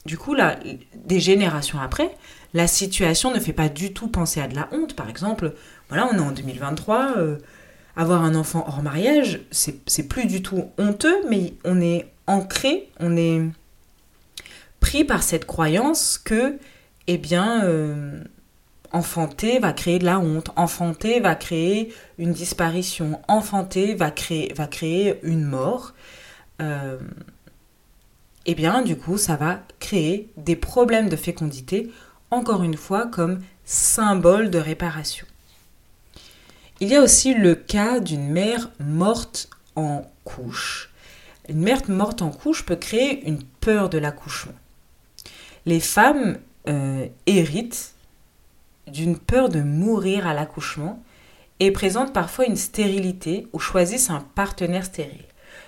du 0.06 0.18
coup, 0.18 0.34
là, 0.34 0.58
des 0.96 1.20
générations 1.20 1.80
après, 1.80 2.16
la 2.54 2.68
situation 2.68 3.34
ne 3.34 3.40
fait 3.40 3.54
pas 3.54 3.70
du 3.70 3.94
tout 3.94 4.08
penser 4.08 4.42
à 4.42 4.48
de 4.48 4.56
la 4.56 4.70
honte. 4.72 4.96
Par 4.96 5.10
exemple, 5.10 5.54
voilà, 5.90 6.08
on 6.12 6.16
est 6.18 6.22
en 6.22 6.32
2023 6.32 7.16
avoir 8.00 8.24
un 8.24 8.34
enfant 8.34 8.64
hors 8.66 8.82
mariage, 8.82 9.42
c'est 9.52 10.08
plus 10.08 10.26
du 10.26 10.42
tout 10.42 10.70
honteux, 10.78 11.18
mais 11.30 11.54
on 11.66 11.82
est 11.82 12.08
ancré, 12.28 12.90
on 13.02 13.18
est 13.18 13.42
pris 14.80 15.04
par 15.04 15.22
cette 15.22 15.46
croyance 15.46 16.18
que, 16.18 16.58
eh 17.08 17.18
bien, 17.18 17.66
euh, 17.66 18.24
enfanter 18.94 19.60
va 19.60 19.74
créer 19.74 20.00
de 20.00 20.06
la 20.06 20.20
honte, 20.20 20.50
enfanter 20.56 21.20
va 21.20 21.36
créer 21.36 21.94
une 22.18 22.32
disparition, 22.32 23.20
enfanter 23.28 23.96
va 23.96 24.12
créer, 24.12 24.54
va 24.54 24.68
créer 24.68 25.20
une 25.24 25.44
mort. 25.44 25.94
Euh, 26.62 27.00
eh 28.52 28.56
bien, 28.56 28.82
du 28.82 28.96
coup, 28.98 29.20
ça 29.20 29.36
va 29.36 29.60
créer 29.80 30.28
des 30.36 30.56
problèmes 30.56 31.08
de 31.08 31.16
fécondité, 31.16 31.92
encore 32.32 32.64
une 32.64 32.78
fois, 32.78 33.06
comme 33.06 33.42
symbole 33.64 34.50
de 34.50 34.58
réparation. 34.58 35.28
Il 36.80 36.88
y 36.88 36.96
a 36.96 37.04
aussi 37.04 37.36
le 37.36 37.54
cas 37.54 38.00
d'une 38.00 38.28
mère 38.28 38.72
morte 38.80 39.52
en 39.76 40.02
couche. 40.24 40.90
Une 41.48 41.60
mère 41.60 41.88
morte 41.90 42.24
en 42.24 42.32
couche 42.32 42.66
peut 42.66 42.76
créer 42.76 43.24
une 43.28 43.44
peur 43.44 43.88
de 43.88 44.00
l'accouchement. 44.00 44.56
Les 45.68 45.80
femmes 45.80 46.40
euh, 46.68 47.06
héritent 47.28 47.94
d'une 48.88 49.20
peur 49.20 49.50
de 49.50 49.62
mourir 49.62 50.26
à 50.26 50.34
l'accouchement 50.34 51.04
et 51.60 51.70
présentent 51.70 52.14
parfois 52.14 52.46
une 52.46 52.56
stérilité 52.56 53.46
ou 53.54 53.60
choisissent 53.60 54.10
un 54.10 54.22
partenaire 54.34 54.86
stérile. 54.86 55.26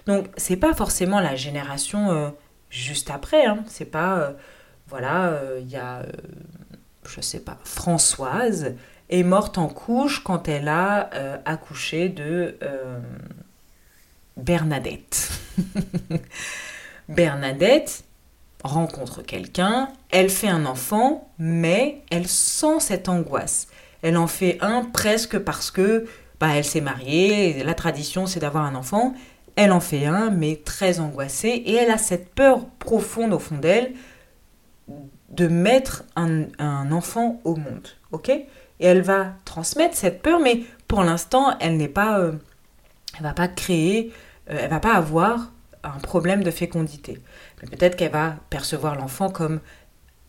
Donc 0.08 0.26
c'est 0.36 0.56
pas 0.56 0.74
forcément 0.74 1.20
la 1.20 1.36
génération 1.36 2.10
euh, 2.10 2.30
juste 2.72 3.12
après, 3.12 3.46
hein. 3.46 3.64
c'est 3.68 3.86
pas 3.86 4.18
euh, 4.18 4.32
voilà, 4.88 5.40
il 5.60 5.70
y 5.70 5.78
a 5.78 6.04
je 7.06 7.22
sais 7.22 7.40
pas 7.40 7.58
Françoise 7.64 8.74
est 9.12 9.24
morte 9.24 9.58
en 9.58 9.68
couche 9.68 10.24
quand 10.24 10.48
elle 10.48 10.68
a 10.68 11.10
euh, 11.14 11.38
accouché 11.46 12.10
de 12.10 12.58
euh, 12.64 13.00
Bernadette. 14.38 15.30
Bernadette 17.10 18.06
rencontre 18.64 19.22
quelqu'un, 19.22 19.90
elle 20.12 20.30
fait 20.30 20.48
un 20.48 20.66
enfant, 20.66 21.30
mais 21.38 22.02
elle 22.10 22.28
sent 22.28 22.80
cette 22.80 23.10
angoisse. 23.10 23.68
Elle 24.02 24.18
en 24.18 24.28
fait 24.28 24.58
un 24.62 24.86
presque 24.86 25.38
parce 25.40 25.72
que 25.72 26.06
bah, 26.40 26.56
elle 26.56 26.64
s'est 26.64 26.82
mariée, 26.82 27.64
la 27.64 27.74
tradition 27.74 28.28
c'est 28.28 28.40
d'avoir 28.40 28.64
un 28.64 28.76
enfant. 28.76 29.14
Elle 29.56 29.72
en 29.72 29.80
fait 29.80 30.06
un, 30.06 30.30
mais 30.30 30.62
très 30.64 31.00
angoissée, 31.00 31.50
et 31.66 31.76
elle 31.76 31.92
a 31.92 31.98
cette 31.98 32.30
peur 32.34 32.66
profonde 32.80 33.34
au 33.34 33.40
fond 33.40 33.58
d'elle 33.58 33.94
de 35.30 35.48
mettre 35.48 36.04
un, 36.16 36.92
enfant 36.92 37.40
au 37.44 37.56
monde. 37.56 37.88
Ok? 38.12 38.30
Et 38.30 38.46
elle 38.80 39.02
va 39.02 39.34
transmettre 39.46 39.96
cette 39.96 40.22
peur, 40.22 40.40
mais 40.40 40.64
pour 40.88 41.04
l'instant, 41.04 41.58
elle 41.60 41.78
n'est 41.78 41.88
pas, 41.88 42.20
euh, 42.20 42.34
elle 43.18 43.24
va 43.24 43.34
pas 43.34 43.48
créer, 43.48 44.12
euh, 44.50 44.58
elle 44.60 44.70
va 44.70 44.80
pas 44.80 44.94
avoir 44.94 45.52
un 45.84 46.00
problème 46.00 46.44
de 46.44 46.52
fécondité. 46.52 47.20
Mais 47.62 47.70
peut-être 47.70 47.96
qu'elle 47.96 48.12
va 48.12 48.36
percevoir 48.50 48.96
l'enfant 48.96 49.30
comme 49.30 49.60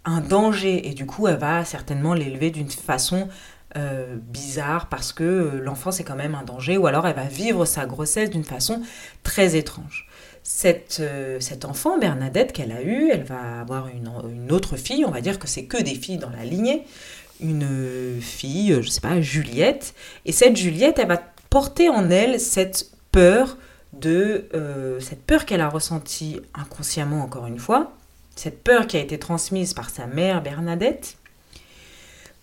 un 0.05 0.21
danger 0.21 0.89
et 0.89 0.95
du 0.95 1.07
coup, 1.07 1.29
elle 1.29 1.37
va 1.37 1.65
certainement 1.65 2.15
l'élever 2.15 2.51
d'une 2.51 2.71
façon 2.71 3.29
euh, 3.77 4.17
bizarre 4.17 4.89
parce 4.89 5.13
que 5.13 5.61
l'enfant 5.63 5.91
c'est 5.91 6.05
quand 6.05 6.17
même 6.17 6.35
un 6.35 6.43
danger, 6.43 6.77
ou 6.77 6.87
alors 6.87 7.07
elle 7.07 7.17
va 7.17 7.25
vivre 7.25 7.65
sa 7.65 7.87
grossesse 7.87 8.31
d'une 8.31 8.45
façon 8.45 8.83
très 9.23 9.57
étrange. 9.57 10.09
Cette, 10.45 11.01
cet 11.39 11.65
enfant, 11.65 11.99
Bernadette, 11.99 12.53
qu'elle 12.53 12.73
a 12.73 12.83
eu, 12.83 13.11
elle 13.13 13.23
va 13.23 13.61
avoir 13.61 13.87
une, 13.87 14.11
une, 14.29 14.51
autre 14.51 14.77
fille, 14.77 15.05
on 15.05 15.13
va 15.13 15.21
dire 15.21 15.39
que 15.39 15.47
c'est 15.47 15.67
que 15.67 15.81
des 15.81 15.95
filles 15.95 16.19
dans 16.19 16.31
la 16.31 16.45
lignée, 16.45 16.85
une 17.41 18.21
fille, 18.21 18.77
je 18.83 18.89
sais 18.89 19.01
pas, 19.01 19.21
Juliette. 19.21 19.95
Et 20.27 20.33
cette 20.33 20.57
Juliette, 20.57 20.99
elle 20.99 21.07
va 21.07 21.23
porter 21.49 21.89
en 21.89 22.11
elle 22.11 22.41
cette 22.41 22.91
peur 23.13 23.57
de 23.93 24.49
euh, 24.55 25.01
cette 25.01 25.23
peur 25.23 25.45
qu'elle 25.45 25.61
a 25.61 25.69
ressentie 25.69 26.41
inconsciemment 26.55 27.23
encore 27.23 27.47
une 27.47 27.59
fois, 27.59 27.93
cette 28.37 28.63
peur 28.63 28.87
qui 28.87 28.97
a 28.97 29.01
été 29.01 29.19
transmise 29.19 29.75
par 29.75 29.91
sa 29.91 30.07
mère 30.07 30.43
Bernadette. 30.43 31.19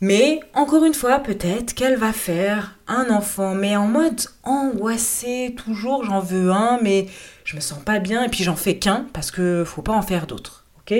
Mais 0.01 0.39
encore 0.53 0.85
une 0.85 0.93
fois, 0.93 1.19
peut-être 1.19 1.73
qu'elle 1.73 1.97
va 1.97 2.13
faire 2.13 2.77
un 2.87 3.09
enfant, 3.09 3.53
mais 3.53 3.75
en 3.75 3.87
mode 3.87 4.21
angoissé, 4.43 5.55
toujours 5.57 6.05
j'en 6.05 6.21
veux 6.21 6.51
un, 6.51 6.79
mais 6.81 7.07
je 7.43 7.55
me 7.55 7.61
sens 7.61 7.79
pas 7.79 7.99
bien, 7.99 8.23
et 8.23 8.29
puis 8.29 8.43
j'en 8.43 8.55
fais 8.55 8.77
qu'un 8.77 9.07
parce 9.13 9.31
que 9.31 9.63
faut 9.65 9.81
pas 9.81 9.93
en 9.93 10.01
faire 10.01 10.25
d'autres. 10.25 10.65
ok? 10.79 10.93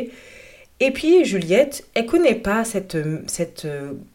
Et 0.82 0.92
puis 0.92 1.26
Juliette, 1.26 1.86
elle 1.94 2.06
connaît 2.06 2.36
pas 2.36 2.64
cette, 2.64 2.98
cette, 3.28 3.68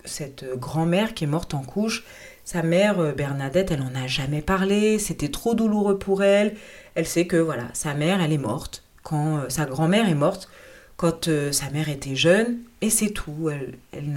cette 0.04 0.44
grand-mère 0.56 1.14
qui 1.14 1.24
est 1.24 1.28
morte 1.28 1.54
en 1.54 1.62
couche. 1.62 2.04
Sa 2.44 2.62
mère 2.62 3.00
euh, 3.00 3.12
Bernadette, 3.12 3.70
elle 3.70 3.80
en 3.80 3.94
a 3.94 4.06
jamais 4.06 4.42
parlé, 4.42 4.98
c'était 4.98 5.28
trop 5.28 5.54
douloureux 5.54 5.98
pour 5.98 6.22
elle. 6.22 6.54
Elle 6.94 7.06
sait 7.06 7.26
que 7.26 7.36
voilà, 7.36 7.64
sa 7.72 7.94
mère, 7.94 8.20
elle 8.20 8.32
est 8.32 8.38
morte 8.38 8.82
quand 9.02 9.38
euh, 9.38 9.48
sa 9.48 9.64
grand-mère 9.64 10.08
est 10.08 10.14
morte 10.14 10.48
quand 10.96 11.28
euh, 11.28 11.52
sa 11.52 11.70
mère 11.70 11.88
était 11.88 12.14
jeune 12.14 12.58
et 12.84 12.90
c'est 12.90 13.10
tout. 13.10 13.50
Elle, 13.50 13.74
elle 13.92 14.10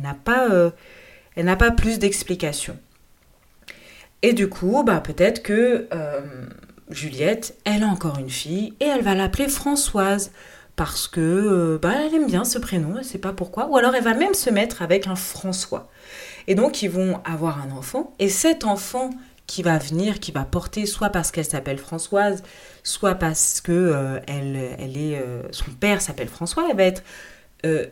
n'a 0.00 0.14
pas 0.14 0.72
n'a 1.36 1.56
pas 1.56 1.70
plus 1.70 1.98
d'explications. 1.98 2.78
Et 4.22 4.32
du 4.32 4.48
coup, 4.48 4.82
bah 4.84 5.00
peut-être 5.00 5.42
que 5.42 5.88
Juliette, 6.88 7.56
elle 7.64 7.82
a 7.82 7.86
encore 7.86 8.18
une 8.18 8.30
fille 8.30 8.74
et 8.80 8.84
elle 8.84 9.02
va 9.02 9.14
l'appeler 9.14 9.48
Françoise 9.48 10.30
parce 10.76 11.08
que 11.08 11.20
euh, 11.20 11.78
bah, 11.80 11.94
elle 12.04 12.14
aime 12.14 12.26
bien 12.26 12.44
ce 12.44 12.58
prénom, 12.58 12.90
elle 12.92 12.98
ne 12.98 13.02
sait 13.02 13.18
pas 13.18 13.32
pourquoi. 13.32 13.66
Ou 13.68 13.76
alors 13.76 13.94
elle 13.94 14.04
va 14.04 14.14
même 14.14 14.34
se 14.34 14.50
mettre 14.50 14.82
avec 14.82 15.06
un 15.06 15.16
François. 15.16 15.88
Et 16.46 16.54
donc 16.54 16.82
ils 16.82 16.90
vont 16.90 17.20
avoir 17.24 17.60
un 17.60 17.70
enfant. 17.72 18.14
Et 18.18 18.28
cet 18.28 18.64
enfant 18.64 19.10
qui 19.46 19.62
va 19.62 19.78
venir, 19.78 20.20
qui 20.20 20.32
va 20.32 20.44
porter, 20.44 20.86
soit 20.86 21.10
parce 21.10 21.30
qu'elle 21.30 21.44
s'appelle 21.44 21.78
Françoise, 21.78 22.42
soit 22.82 23.14
parce 23.14 23.60
que 23.60 23.72
euh, 23.72 24.20
elle, 24.28 24.56
elle, 24.78 24.96
est, 24.96 25.18
euh, 25.18 25.42
son 25.50 25.70
père 25.70 26.00
s'appelle 26.00 26.28
François, 26.28 26.66
elle 26.70 26.76
va 26.76 26.84
être 26.84 27.02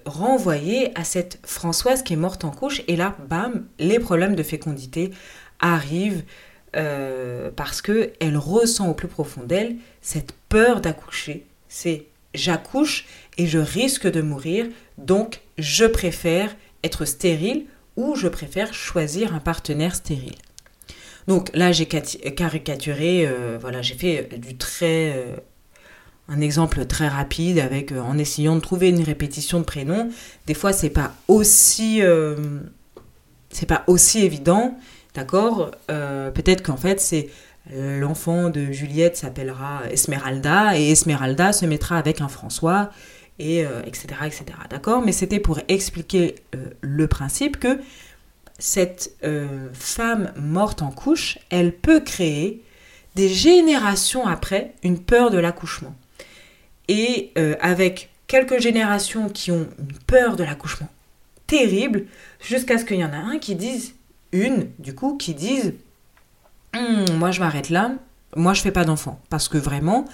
renvoyée 0.06 0.96
à 0.96 1.02
cette 1.02 1.40
Françoise 1.44 2.02
qui 2.02 2.12
est 2.12 2.16
morte 2.16 2.44
en 2.44 2.50
couche. 2.50 2.82
Et 2.86 2.96
là, 2.96 3.16
bam, 3.28 3.66
les 3.78 3.98
problèmes 3.98 4.36
de 4.36 4.42
fécondité 4.42 5.10
arrivent 5.58 6.22
parce 6.72 7.82
que 7.82 8.12
elle 8.20 8.36
ressent 8.36 8.88
au 8.88 8.94
plus 8.94 9.08
profond 9.08 9.42
d'elle 9.42 9.76
cette 10.00 10.32
peur 10.48 10.80
d'accoucher. 10.80 11.44
C'est 11.68 12.06
j'accouche 12.34 13.06
et 13.38 13.46
je 13.46 13.58
risque 13.58 14.10
de 14.10 14.20
mourir, 14.20 14.66
donc 14.98 15.40
je 15.58 15.84
préfère 15.84 16.54
être 16.82 17.04
stérile 17.04 17.66
ou 17.96 18.16
je 18.16 18.28
préfère 18.28 18.74
choisir 18.74 19.34
un 19.34 19.38
partenaire 19.38 19.94
stérile. 19.94 20.36
Donc 21.26 21.50
là, 21.54 21.72
j'ai 21.72 21.86
caricaturé, 21.86 23.26
euh, 23.26 23.56
voilà, 23.58 23.80
j'ai 23.80 23.94
fait 23.94 24.38
du 24.38 24.56
très, 24.56 25.14
euh, 25.16 25.36
un 26.28 26.40
exemple 26.40 26.86
très 26.86 27.08
rapide 27.08 27.58
avec, 27.58 27.92
euh, 27.92 28.00
en 28.00 28.18
essayant 28.18 28.56
de 28.56 28.60
trouver 28.60 28.88
une 28.88 29.02
répétition 29.02 29.58
de 29.58 29.64
prénoms. 29.64 30.08
Des 30.46 30.54
fois, 30.54 30.72
c'est 30.72 30.90
pas 30.90 31.14
aussi, 31.28 32.02
c'est 33.50 33.66
pas 33.66 33.84
aussi 33.86 34.24
évident, 34.24 34.76
d'accord? 35.14 35.70
Peut-être 35.86 36.62
qu'en 36.62 36.76
fait, 36.76 37.00
c'est 37.00 37.28
l'enfant 37.70 38.50
de 38.50 38.72
Juliette 38.72 39.16
s'appellera 39.16 39.82
Esmeralda 39.90 40.78
et 40.78 40.90
Esmeralda 40.90 41.52
se 41.52 41.66
mettra 41.66 41.96
avec 41.96 42.20
un 42.20 42.28
François 42.28 42.90
et 43.38 43.64
etc 43.86 44.06
etc 44.26 44.44
d'accord? 44.68 45.02
Mais 45.02 45.12
c'était 45.12 45.40
pour 45.40 45.58
expliquer 45.68 46.34
le 46.82 47.06
principe 47.06 47.58
que 47.58 47.78
cette 48.58 49.16
euh, 49.24 49.68
femme 49.72 50.32
morte 50.36 50.82
en 50.82 50.90
couche, 50.90 51.38
elle 51.50 51.72
peut 51.72 52.00
créer 52.00 52.62
des 53.14 53.28
générations 53.28 54.26
après 54.26 54.74
une 54.82 54.98
peur 54.98 55.30
de 55.30 55.38
l'accouchement. 55.38 55.94
Et 56.88 57.32
euh, 57.38 57.56
avec 57.60 58.10
quelques 58.26 58.60
générations 58.60 59.28
qui 59.28 59.50
ont 59.50 59.66
une 59.78 59.98
peur 60.06 60.36
de 60.36 60.44
l'accouchement 60.44 60.88
terrible, 61.46 62.06
jusqu'à 62.40 62.78
ce 62.78 62.84
qu'il 62.84 62.98
y 62.98 63.04
en 63.04 63.12
a 63.12 63.16
un 63.16 63.38
qui 63.38 63.54
dise, 63.54 63.94
une 64.32 64.68
du 64.78 64.94
coup, 64.94 65.16
qui 65.16 65.34
dise, 65.34 65.74
hum, 66.74 67.04
moi 67.18 67.30
je 67.30 67.40
m'arrête 67.40 67.70
là, 67.70 67.92
moi 68.36 68.54
je 68.54 68.62
fais 68.62 68.72
pas 68.72 68.84
d'enfant. 68.84 69.20
Parce 69.28 69.48
que 69.48 69.58
vraiment, 69.58 70.06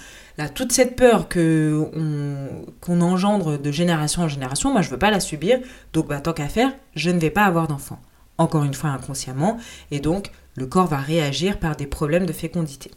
toute 0.55 0.71
cette 0.71 0.95
peur 0.95 1.27
qu'on 1.29 3.01
engendre 3.01 3.57
de 3.57 3.71
génération 3.71 4.23
en 4.23 4.27
génération, 4.27 4.71
moi 4.71 4.81
je 4.81 4.89
veux 4.89 4.99
pas 4.99 5.11
la 5.11 5.19
subir, 5.19 5.59
donc 5.93 6.07
bah, 6.07 6.19
tant 6.19 6.33
qu'à 6.33 6.47
faire, 6.47 6.71
je 6.95 7.09
ne 7.09 7.19
vais 7.19 7.29
pas 7.29 7.45
avoir 7.45 7.67
d'enfant 7.67 7.99
encore 8.37 8.63
une 8.63 8.73
fois 8.73 8.89
inconsciemment, 8.89 9.57
et 9.91 9.99
donc 9.99 10.31
le 10.55 10.65
corps 10.65 10.87
va 10.87 10.97
réagir 10.97 11.59
par 11.59 11.75
des 11.75 11.85
problèmes 11.85 12.25
de 12.25 12.33
fécondité. 12.33 12.91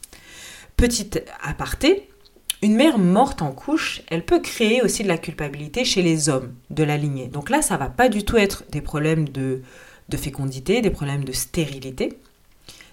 Petite 0.76 1.22
aparté, 1.42 2.08
une 2.64 2.76
mère 2.76 2.96
morte 2.96 3.42
en 3.42 3.52
couche, 3.52 4.00
elle 4.08 4.24
peut 4.24 4.40
créer 4.40 4.80
aussi 4.80 5.02
de 5.02 5.08
la 5.08 5.18
culpabilité 5.18 5.84
chez 5.84 6.00
les 6.00 6.30
hommes 6.30 6.54
de 6.70 6.82
la 6.82 6.96
lignée. 6.96 7.28
Donc 7.28 7.50
là, 7.50 7.60
ça 7.60 7.76
va 7.76 7.90
pas 7.90 8.08
du 8.08 8.24
tout 8.24 8.38
être 8.38 8.64
des 8.70 8.80
problèmes 8.80 9.28
de, 9.28 9.60
fécondité, 10.16 10.80
des 10.80 10.88
problèmes 10.88 11.24
de 11.24 11.32
stérilité. 11.32 12.18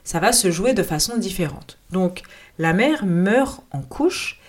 Ça 0.04 0.20
va 0.20 0.34
se 0.34 0.52
jouer 0.52 0.74
de 0.74 0.84
façon 0.84 1.16
différente. 1.18 1.78
Donc 1.90 2.24
la 2.60 2.74
mère 2.74 3.06
meurt 3.06 3.64
en 3.72 3.82
couche 3.82 4.42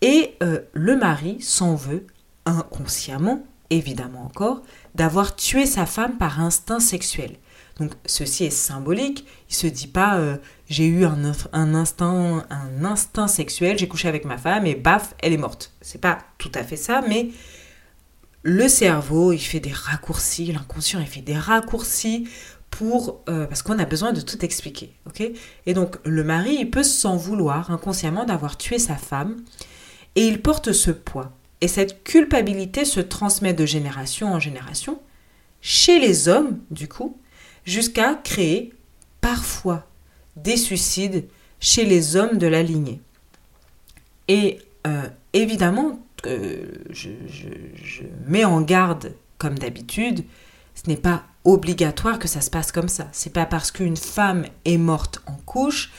et 0.00 0.36
euh, 0.42 0.60
le 0.72 0.96
mari 0.96 1.36
s'en 1.42 1.74
veut 1.74 2.06
inconsciemment, 2.46 3.44
évidemment 3.68 4.24
encore, 4.24 4.62
d'avoir 4.94 5.36
tué 5.36 5.66
sa 5.66 5.84
femme 5.84 6.16
par 6.16 6.40
instinct 6.40 6.80
sexuel. 6.80 7.32
Donc 7.78 7.92
ceci 8.06 8.44
est 8.44 8.50
symbolique. 8.50 9.26
Il 9.50 9.54
se 9.54 9.66
dit 9.66 9.86
pas 9.86 10.16
euh, 10.16 10.38
j'ai 10.72 10.86
eu 10.86 11.04
un, 11.04 11.24
instinct 11.74 12.46
un 12.48 12.84
instinct 12.84 13.28
sexuel, 13.28 13.78
j'ai 13.78 13.88
couché 13.88 14.08
avec 14.08 14.24
ma 14.24 14.38
femme 14.38 14.64
et 14.66 14.74
baf, 14.74 15.14
elle 15.20 15.34
est 15.34 15.38
morte. 15.38 15.72
C'est 15.82 16.00
pas 16.00 16.18
tout 16.38 16.50
à 16.54 16.64
fait 16.64 16.76
ça, 16.76 17.02
mais 17.06 17.28
le 18.42 18.68
cerveau, 18.68 19.32
il 19.32 19.38
fait 19.38 19.60
des 19.60 19.70
raccourcis, 19.70 20.46
l'inconscient, 20.50 20.98
il 20.98 21.06
fait 21.06 21.20
des 21.20 21.36
raccourcis 21.36 22.26
pour 22.70 23.20
euh, 23.28 23.46
parce 23.46 23.60
qu'on 23.62 23.78
a 23.78 23.84
besoin 23.84 24.14
de 24.14 24.22
tout 24.22 24.42
expliquer, 24.42 24.94
Et 25.66 25.74
donc 25.74 25.96
le 26.06 26.24
mari, 26.24 26.56
il 26.58 26.70
peut 26.70 26.82
s'en 26.82 27.16
vouloir 27.16 27.70
inconsciemment 27.70 28.24
d'avoir 28.24 28.56
tué 28.56 28.78
sa 28.78 28.96
femme 28.96 29.36
et 30.16 30.26
il 30.26 30.40
porte 30.40 30.72
ce 30.72 30.90
poids. 30.90 31.32
Et 31.60 31.68
cette 31.68 32.02
culpabilité 32.02 32.86
se 32.86 33.00
transmet 33.00 33.52
de 33.52 33.66
génération 33.66 34.32
en 34.32 34.40
génération 34.40 34.98
chez 35.60 36.00
les 36.00 36.28
hommes, 36.28 36.58
du 36.70 36.88
coup, 36.88 37.18
jusqu'à 37.66 38.14
créer 38.14 38.72
parfois 39.20 39.86
des 40.36 40.56
suicides 40.56 41.24
chez 41.60 41.84
les 41.84 42.16
hommes 42.16 42.38
de 42.38 42.46
la 42.46 42.62
lignée. 42.62 43.00
Et 44.28 44.58
euh, 44.86 45.08
évidemment, 45.32 46.00
je, 46.24 47.10
mets 48.26 48.44
en 48.44 48.60
garde, 48.60 49.14
comme 49.38 49.58
d'habitude, 49.58 50.24
ce 50.74 50.88
n'est 50.88 50.96
pas 50.96 51.24
obligatoire 51.44 52.18
que 52.18 52.28
ça 52.28 52.40
se 52.40 52.50
passe 52.50 52.72
comme 52.72 52.88
ça. 52.88 53.08
C'est 53.12 53.32
pas 53.32 53.46
parce 53.46 53.70
qu'une 53.70 53.96
femme 53.96 54.46
est 54.64 54.78
morte 54.78 55.22
en 55.26 55.34
couche 55.44 55.90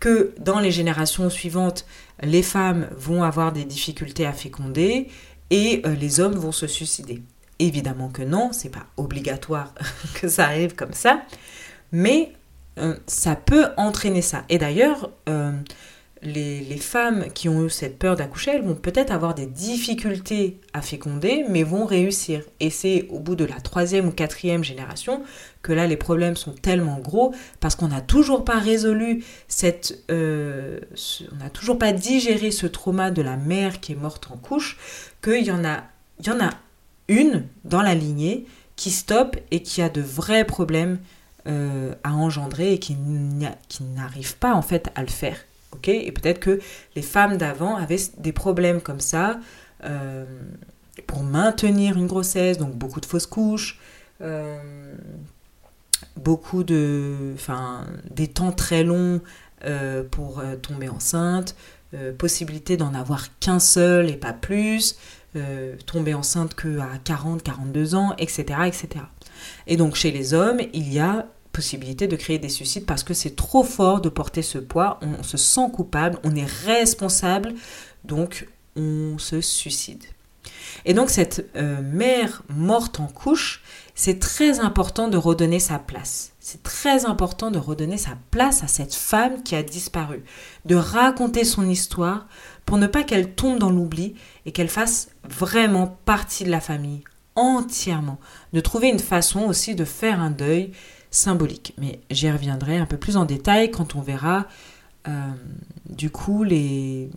que 0.00 0.34
dans 0.38 0.58
les 0.58 0.70
générations 0.70 1.30
suivantes, 1.30 1.86
les 2.22 2.42
femmes 2.42 2.88
vont 2.96 3.22
avoir 3.22 3.52
des 3.52 3.64
difficultés 3.64 4.26
à 4.26 4.32
féconder 4.32 5.08
et 5.50 5.82
euh, 5.86 5.94
les 5.94 6.20
hommes 6.20 6.34
vont 6.34 6.52
se 6.52 6.66
suicider. 6.66 7.22
Évidemment 7.58 8.08
que 8.08 8.22
non, 8.22 8.50
c'est 8.52 8.70
pas 8.70 8.86
obligatoire 8.96 9.74
que 10.14 10.28
ça 10.28 10.46
arrive 10.46 10.74
comme 10.74 10.92
ça, 10.92 11.22
mais 11.92 12.32
euh, 12.78 12.94
ça 13.06 13.36
peut 13.36 13.66
entraîner 13.76 14.22
ça. 14.22 14.44
Et 14.48 14.58
d'ailleurs, 14.58 15.10
euh, 15.28 15.52
les, 16.22 16.76
femmes 16.78 17.26
qui 17.34 17.48
ont 17.48 17.66
eu 17.66 17.70
cette 17.70 17.98
peur 17.98 18.16
d'accoucher, 18.16 18.52
elles 18.52 18.62
vont 18.62 18.74
peut-être 18.74 19.10
avoir 19.10 19.34
des 19.34 19.46
difficultés 19.46 20.60
à 20.72 20.80
féconder, 20.80 21.44
mais 21.48 21.62
vont 21.64 21.84
réussir. 21.84 22.42
Et 22.60 22.70
c'est 22.70 23.06
au 23.10 23.18
bout 23.18 23.34
de 23.34 23.44
la 23.44 23.60
troisième 23.60 24.08
ou 24.08 24.12
quatrième 24.12 24.64
génération 24.64 25.22
que 25.62 25.72
là, 25.72 25.86
les 25.86 25.96
problèmes 25.96 26.36
sont 26.36 26.52
tellement 26.52 26.98
gros 26.98 27.34
parce 27.60 27.74
qu'on 27.74 27.88
n'a 27.88 28.00
toujours 28.00 28.44
pas 28.44 28.58
résolu 28.58 29.24
cette... 29.48 30.04
Euh, 30.10 30.80
on 31.32 31.36
n'a 31.36 31.50
toujours 31.50 31.78
pas 31.78 31.92
digéré 31.92 32.50
ce 32.50 32.66
trauma 32.66 33.10
de 33.10 33.22
la 33.22 33.36
mère 33.36 33.80
qui 33.80 33.92
est 33.92 33.96
morte 33.96 34.28
en 34.32 34.36
couche, 34.36 34.78
qu'il 35.22 35.42
y 35.42 35.46
y 35.46 35.50
en 35.50 35.64
a 35.64 36.50
une 37.08 37.44
dans 37.64 37.82
la 37.82 37.94
lignée 37.94 38.46
qui 38.76 38.90
stoppe 38.90 39.36
et 39.50 39.62
qui 39.62 39.82
a 39.82 39.88
de 39.88 40.00
vrais 40.00 40.44
problèmes 40.44 40.98
euh, 41.48 41.92
à 42.04 42.14
engendrer 42.14 42.72
et 42.74 42.78
qui 42.78 42.96
n'arrive 43.96 44.36
pas 44.36 44.54
en 44.54 44.62
fait 44.62 44.90
à 44.94 45.00
le 45.00 45.08
faire. 45.08 45.36
et 45.88 46.12
peut-être 46.12 46.38
que 46.38 46.60
les 46.94 47.02
femmes 47.02 47.36
d'avant 47.36 47.74
avaient 47.74 47.98
des 48.18 48.30
problèmes 48.30 48.80
comme 48.80 49.00
ça 49.00 49.40
euh, 49.82 50.24
pour 51.08 51.24
maintenir 51.24 51.96
une 51.96 52.06
grossesse, 52.06 52.58
donc 52.58 52.76
beaucoup 52.76 53.00
de 53.00 53.06
fausses 53.06 53.26
couches, 53.26 53.80
euh, 54.20 54.56
beaucoup 56.16 56.62
de, 56.62 57.32
enfin, 57.34 57.86
des 58.08 58.28
temps 58.28 58.52
très 58.52 58.84
longs 58.84 59.20
pour 60.12 60.42
tomber 60.60 60.88
enceinte, 60.88 61.56
possibilité 62.18 62.76
d'en 62.76 62.94
avoir 62.94 63.36
qu'un 63.40 63.58
seul 63.58 64.10
et 64.10 64.16
pas 64.16 64.32
plus, 64.32 64.96
tomber 65.86 66.14
enceinte 66.14 66.54
que 66.54 66.78
à 66.78 66.98
40, 67.02 67.42
42 67.42 67.94
ans, 67.96 68.14
etc., 68.18 68.60
etc. 68.66 69.04
Et 69.66 69.76
donc 69.76 69.94
chez 69.94 70.10
les 70.10 70.34
hommes, 70.34 70.60
il 70.72 70.92
y 70.92 70.98
a 70.98 71.26
possibilité 71.52 72.08
de 72.08 72.16
créer 72.16 72.38
des 72.38 72.48
suicides 72.48 72.86
parce 72.86 73.04
que 73.04 73.14
c'est 73.14 73.36
trop 73.36 73.62
fort 73.62 74.00
de 74.00 74.08
porter 74.08 74.42
ce 74.42 74.58
poids, 74.58 74.98
on 75.02 75.22
se 75.22 75.36
sent 75.36 75.68
coupable, 75.72 76.18
on 76.24 76.34
est 76.34 76.50
responsable, 76.64 77.54
donc 78.04 78.48
on 78.74 79.18
se 79.18 79.40
suicide. 79.40 80.02
Et 80.84 80.94
donc 80.94 81.10
cette 81.10 81.50
euh, 81.56 81.80
mère 81.82 82.42
morte 82.48 82.98
en 82.98 83.06
couche, 83.06 83.62
c'est 83.94 84.18
très 84.18 84.60
important 84.60 85.08
de 85.08 85.16
redonner 85.16 85.60
sa 85.60 85.78
place. 85.78 86.32
C'est 86.40 86.62
très 86.62 87.04
important 87.04 87.50
de 87.50 87.58
redonner 87.58 87.98
sa 87.98 88.16
place 88.30 88.64
à 88.64 88.66
cette 88.68 88.94
femme 88.94 89.42
qui 89.42 89.54
a 89.54 89.62
disparu, 89.62 90.24
de 90.64 90.74
raconter 90.74 91.44
son 91.44 91.68
histoire 91.68 92.26
pour 92.64 92.78
ne 92.78 92.86
pas 92.86 93.04
qu'elle 93.04 93.34
tombe 93.34 93.58
dans 93.58 93.70
l'oubli 93.70 94.14
et 94.46 94.52
qu'elle 94.52 94.68
fasse 94.68 95.08
vraiment 95.28 95.98
partie 96.04 96.44
de 96.44 96.50
la 96.50 96.60
famille 96.60 97.04
entièrement. 97.36 98.18
De 98.52 98.60
trouver 98.60 98.88
une 98.88 98.98
façon 98.98 99.40
aussi 99.42 99.74
de 99.74 99.84
faire 99.84 100.20
un 100.20 100.30
deuil 100.30 100.72
symbolique. 101.10 101.74
Mais 101.78 102.00
j'y 102.10 102.30
reviendrai 102.30 102.78
un 102.78 102.86
peu 102.86 102.96
plus 102.96 103.16
en 103.16 103.24
détail 103.24 103.70
quand 103.70 103.94
on 103.94 104.00
verra 104.00 104.46
euh, 105.08 105.30
du 105.88 106.10
coup 106.10 106.44
les, 106.44 107.10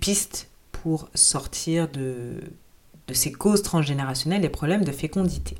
pistes 0.00 0.48
pour 0.72 1.08
sortir 1.14 1.88
de, 1.88 2.40
de 3.06 3.14
ces 3.14 3.32
causes 3.32 3.62
transgénérationnelles, 3.62 4.42
les 4.42 4.48
problèmes 4.48 4.84
de 4.84 4.92
fécondité. 4.92 5.56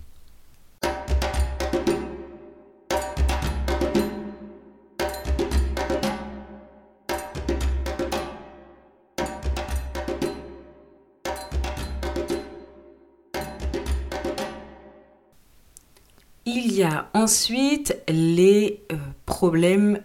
Ensuite 17.15 17.97
les 18.09 18.83
euh, 18.93 18.97
problèmes 19.27 20.01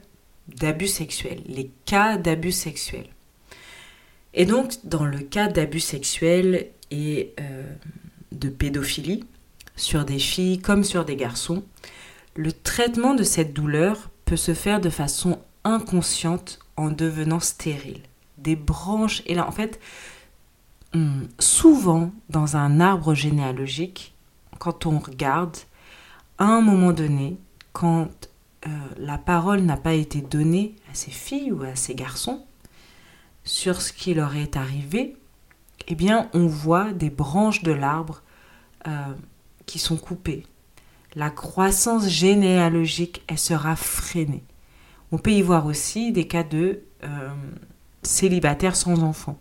d'abus 0.48 0.88
sexuels, 0.88 1.42
les 1.48 1.72
cas 1.86 2.18
d'abus 2.18 2.52
sexuels. 2.52 3.10
Et 4.34 4.46
donc, 4.46 4.74
dans 4.84 5.06
le 5.06 5.20
cas 5.20 5.48
d'abus 5.48 5.80
sexuels 5.80 6.68
et 6.92 7.34
euh, 7.40 7.64
de 8.32 8.50
pédophilie, 8.50 9.24
sur 9.76 10.06
des 10.06 10.20
filles 10.20 10.60
comme 10.60 10.84
sur 10.84 11.06
des 11.06 11.16
garçons, 11.16 11.64
le 12.36 12.52
traitement 12.52 13.14
de 13.14 13.24
cette 13.24 13.54
douleur 13.54 14.10
peut 14.26 14.38
se 14.38 14.54
faire 14.54 14.82
de 14.82 14.90
façon 14.90 15.40
inconsciente 15.64 16.60
en 16.78 16.90
devenant 16.92 17.40
stérile. 17.40 18.02
Des 18.38 18.56
branches, 18.56 19.24
et 19.26 19.36
là 19.36 19.48
en 19.48 19.52
fait, 19.52 19.80
hum, 20.94 21.28
souvent 21.40 22.12
dans 22.30 22.58
un 22.58 22.80
arbre 22.80 23.14
généalogique, 23.14 24.14
quand 24.60 24.86
on 24.86 25.00
regarde, 25.00 25.58
à 26.38 26.46
un 26.46 26.62
moment 26.62 26.92
donné, 26.92 27.38
quand 27.74 28.10
euh, 28.68 28.70
la 28.98 29.18
parole 29.18 29.62
n'a 29.62 29.78
pas 29.78 29.94
été 29.94 30.22
donnée 30.22 30.76
à 30.92 30.96
ces 30.96 31.12
filles 31.12 31.52
ou 31.52 31.64
à 31.64 31.76
ces 31.76 31.96
garçons 31.96 32.46
sur 33.44 33.82
ce 33.82 33.94
qui 33.94 34.14
leur 34.14 34.36
est 34.36 34.58
arrivé, 34.58 35.18
eh 35.88 35.96
bien, 35.96 36.30
on 36.34 36.48
voit 36.48 36.92
des 36.92 37.10
branches 37.10 37.64
de 37.64 37.72
l'arbre 37.72 38.24
euh, 38.88 39.14
qui 39.66 39.80
sont 39.80 39.98
coupées. 39.98 40.46
La 41.16 41.30
croissance 41.30 42.08
généalogique, 42.08 43.24
elle 43.28 43.38
sera 43.38 43.76
freinée. 43.76 44.44
On 45.12 45.18
peut 45.18 45.32
y 45.32 45.42
voir 45.42 45.66
aussi 45.66 46.12
des 46.12 46.28
cas 46.28 46.44
de 46.44 46.82
euh, 47.04 47.30
célibataires 48.04 48.76
sans 48.76 49.04
enfants. 49.04 49.40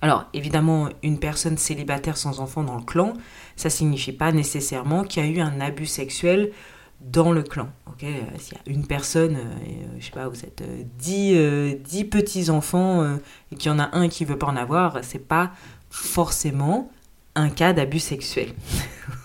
Alors, 0.00 0.26
évidemment, 0.32 0.88
une 1.02 1.18
personne 1.18 1.58
célibataire 1.58 2.16
sans 2.16 2.40
enfant 2.40 2.62
dans 2.62 2.76
le 2.76 2.84
clan, 2.84 3.14
ça 3.56 3.68
signifie 3.68 4.12
pas 4.12 4.30
nécessairement 4.30 5.02
qu'il 5.02 5.24
y 5.24 5.26
a 5.26 5.30
eu 5.30 5.40
un 5.40 5.60
abus 5.60 5.86
sexuel 5.86 6.52
dans 7.00 7.32
le 7.32 7.42
clan. 7.42 7.68
ok? 7.86 8.04
S'il 8.38 8.54
y 8.54 8.56
a 8.56 8.72
une 8.72 8.86
personne, 8.86 9.36
je 9.36 9.40
euh, 9.40 9.98
je 9.98 10.04
sais 10.04 10.12
pas, 10.12 10.28
vous 10.28 10.44
êtes 10.44 10.62
10, 10.98 11.32
euh, 11.36 12.04
petits-enfants 12.10 13.18
et 13.52 13.56
qu'il 13.56 13.70
y 13.70 13.74
en 13.74 13.78
a 13.78 13.96
un 13.96 14.08
qui 14.08 14.24
veut 14.24 14.38
pas 14.38 14.46
en 14.46 14.56
avoir, 14.56 14.98
c'est 15.02 15.26
pas 15.26 15.52
forcément 15.90 16.90
un 17.34 17.50
cas 17.50 17.72
d'abus 17.72 18.00
sexuel. 18.00 18.48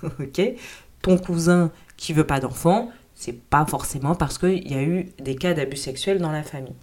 Ton 1.01 1.17
cousin 1.17 1.71
qui 1.97 2.13
veut 2.13 2.25
pas 2.25 2.39
d'enfant, 2.39 2.91
c'est 3.15 3.39
pas 3.39 3.65
forcément 3.65 4.15
parce 4.15 4.37
qu'il 4.37 4.69
y 4.71 4.75
a 4.75 4.83
eu 4.83 5.09
des 5.19 5.35
cas 5.35 5.53
d'abus 5.53 5.77
sexuels 5.77 6.19
dans 6.19 6.31
la 6.31 6.43
famille. 6.43 6.75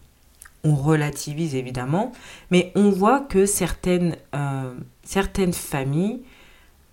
On 0.63 0.75
relativise 0.75 1.55
évidemment, 1.55 2.13
mais 2.51 2.71
on 2.75 2.91
voit 2.91 3.21
que 3.21 3.47
certaines, 3.47 4.17
euh, 4.35 4.75
certaines 5.03 5.55
familles, 5.55 6.23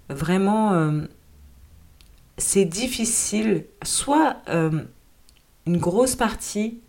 vraiment, 0.10 0.74
euh, 0.74 1.02
c'est 2.38 2.64
difficile. 2.64 3.66
Soit 3.84 4.38
euh, 4.48 4.84
une 5.66 5.78
grosse 5.78 6.16
partie 6.16 6.80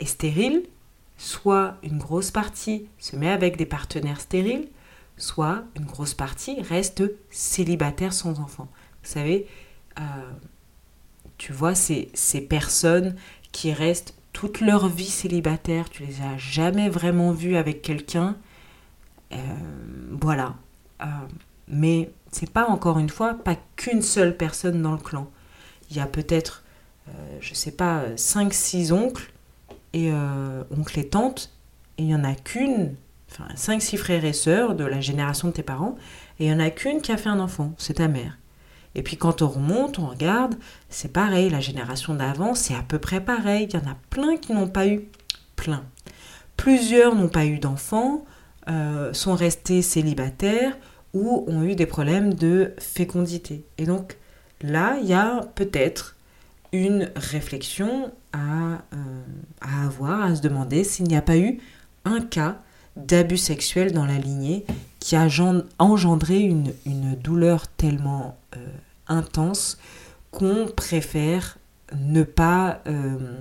est 0.00 0.04
stérile, 0.04 0.64
soit 1.16 1.76
une 1.84 1.98
grosse 1.98 2.32
partie 2.32 2.88
se 2.98 3.14
met 3.14 3.30
avec 3.30 3.56
des 3.56 3.66
partenaires 3.66 4.20
stériles, 4.20 4.68
soit 5.16 5.62
une 5.76 5.84
grosse 5.84 6.14
partie 6.14 6.60
reste 6.60 7.04
célibataire 7.30 8.12
sans 8.12 8.40
enfant. 8.40 8.68
Vous 9.04 9.10
savez, 9.10 9.46
tu 11.38 11.52
vois, 11.52 11.76
ces, 11.76 12.10
ces 12.14 12.40
personnes 12.40 13.14
qui 13.52 13.72
restent 13.72 14.14
toute 14.40 14.62
leur 14.62 14.88
vie 14.88 15.04
célibataire, 15.04 15.90
tu 15.90 16.02
les 16.02 16.22
as 16.22 16.38
jamais 16.38 16.88
vraiment 16.88 17.30
vues 17.30 17.56
avec 17.56 17.82
quelqu'un. 17.82 18.38
Euh, 19.34 19.36
voilà. 20.18 20.54
Euh, 21.02 21.04
mais 21.68 22.10
c'est 22.32 22.50
pas 22.50 22.66
encore 22.66 22.98
une 22.98 23.10
fois 23.10 23.34
pas 23.34 23.56
qu'une 23.76 24.00
seule 24.00 24.34
personne 24.34 24.80
dans 24.80 24.92
le 24.92 24.98
clan. 24.98 25.28
Il 25.90 25.98
y 25.98 26.00
a 26.00 26.06
peut-être, 26.06 26.64
euh, 27.08 27.12
je 27.42 27.52
sais 27.52 27.70
pas, 27.70 28.14
5-6 28.16 28.94
oncles 28.94 29.30
et 29.92 30.10
oncles 30.70 31.00
et 31.00 31.08
tantes, 31.08 31.52
et 31.98 32.04
il 32.04 32.08
y 32.08 32.14
en 32.14 32.24
a 32.24 32.34
qu'une, 32.34 32.94
enfin 33.30 33.48
5-6 33.56 33.98
frères 33.98 34.24
et 34.24 34.32
sœurs 34.32 34.74
de 34.74 34.84
la 34.84 35.02
génération 35.02 35.48
de 35.48 35.52
tes 35.52 35.62
parents, 35.62 35.96
et 36.38 36.46
il 36.46 36.50
y 36.50 36.54
en 36.54 36.60
a 36.60 36.70
qu'une 36.70 37.02
qui 37.02 37.12
a 37.12 37.18
fait 37.18 37.28
un 37.28 37.40
enfant, 37.40 37.74
c'est 37.76 37.94
ta 37.94 38.08
mère. 38.08 38.38
Et 38.94 39.02
puis 39.02 39.16
quand 39.16 39.42
on 39.42 39.48
remonte, 39.48 39.98
on 39.98 40.06
regarde, 40.06 40.56
c'est 40.88 41.12
pareil, 41.12 41.48
la 41.48 41.60
génération 41.60 42.14
d'avant, 42.14 42.54
c'est 42.54 42.74
à 42.74 42.82
peu 42.82 42.98
près 42.98 43.20
pareil. 43.20 43.68
Il 43.70 43.74
y 43.74 43.82
en 43.82 43.90
a 43.90 43.96
plein 44.10 44.36
qui 44.36 44.52
n'ont 44.52 44.68
pas 44.68 44.88
eu, 44.88 45.02
plein. 45.56 45.84
Plusieurs 46.56 47.14
n'ont 47.14 47.28
pas 47.28 47.46
eu 47.46 47.58
d'enfants, 47.58 48.24
euh, 48.68 49.12
sont 49.12 49.34
restés 49.34 49.82
célibataires 49.82 50.76
ou 51.14 51.44
ont 51.48 51.62
eu 51.62 51.74
des 51.74 51.86
problèmes 51.86 52.34
de 52.34 52.74
fécondité. 52.78 53.64
Et 53.78 53.86
donc 53.86 54.16
là, 54.60 54.98
il 55.00 55.08
y 55.08 55.14
a 55.14 55.40
peut-être 55.54 56.16
une 56.72 57.10
réflexion 57.16 58.12
à, 58.32 58.74
euh, 58.92 59.22
à, 59.60 59.86
avoir, 59.86 60.22
à 60.22 60.34
se 60.34 60.42
demander 60.42 60.84
s'il 60.84 61.06
n'y 61.06 61.16
a 61.16 61.22
pas 61.22 61.38
eu 61.38 61.60
un 62.04 62.20
cas 62.20 62.58
d'abus 62.96 63.38
sexuel 63.38 63.92
dans 63.92 64.06
la 64.06 64.18
lignée 64.18 64.64
qui 65.00 65.16
a 65.16 65.26
engendré 65.78 66.40
une, 66.40 66.72
douleur 67.16 67.66
tellement 67.68 68.38
euh, 68.56 68.66
intense 69.08 69.78
qu'on 70.30 70.66
préfère 70.66 71.58
ne 71.96 72.22
pas 72.22 72.80
euh, 72.86 73.38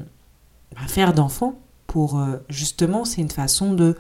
faire 0.87 1.13
d'enfant 1.13 1.59
pour 1.85 2.19
euh, 2.19 2.37
justement 2.49 3.05
c'est 3.05 3.21
une 3.21 3.29
façon 3.29 3.73
de 3.73 3.95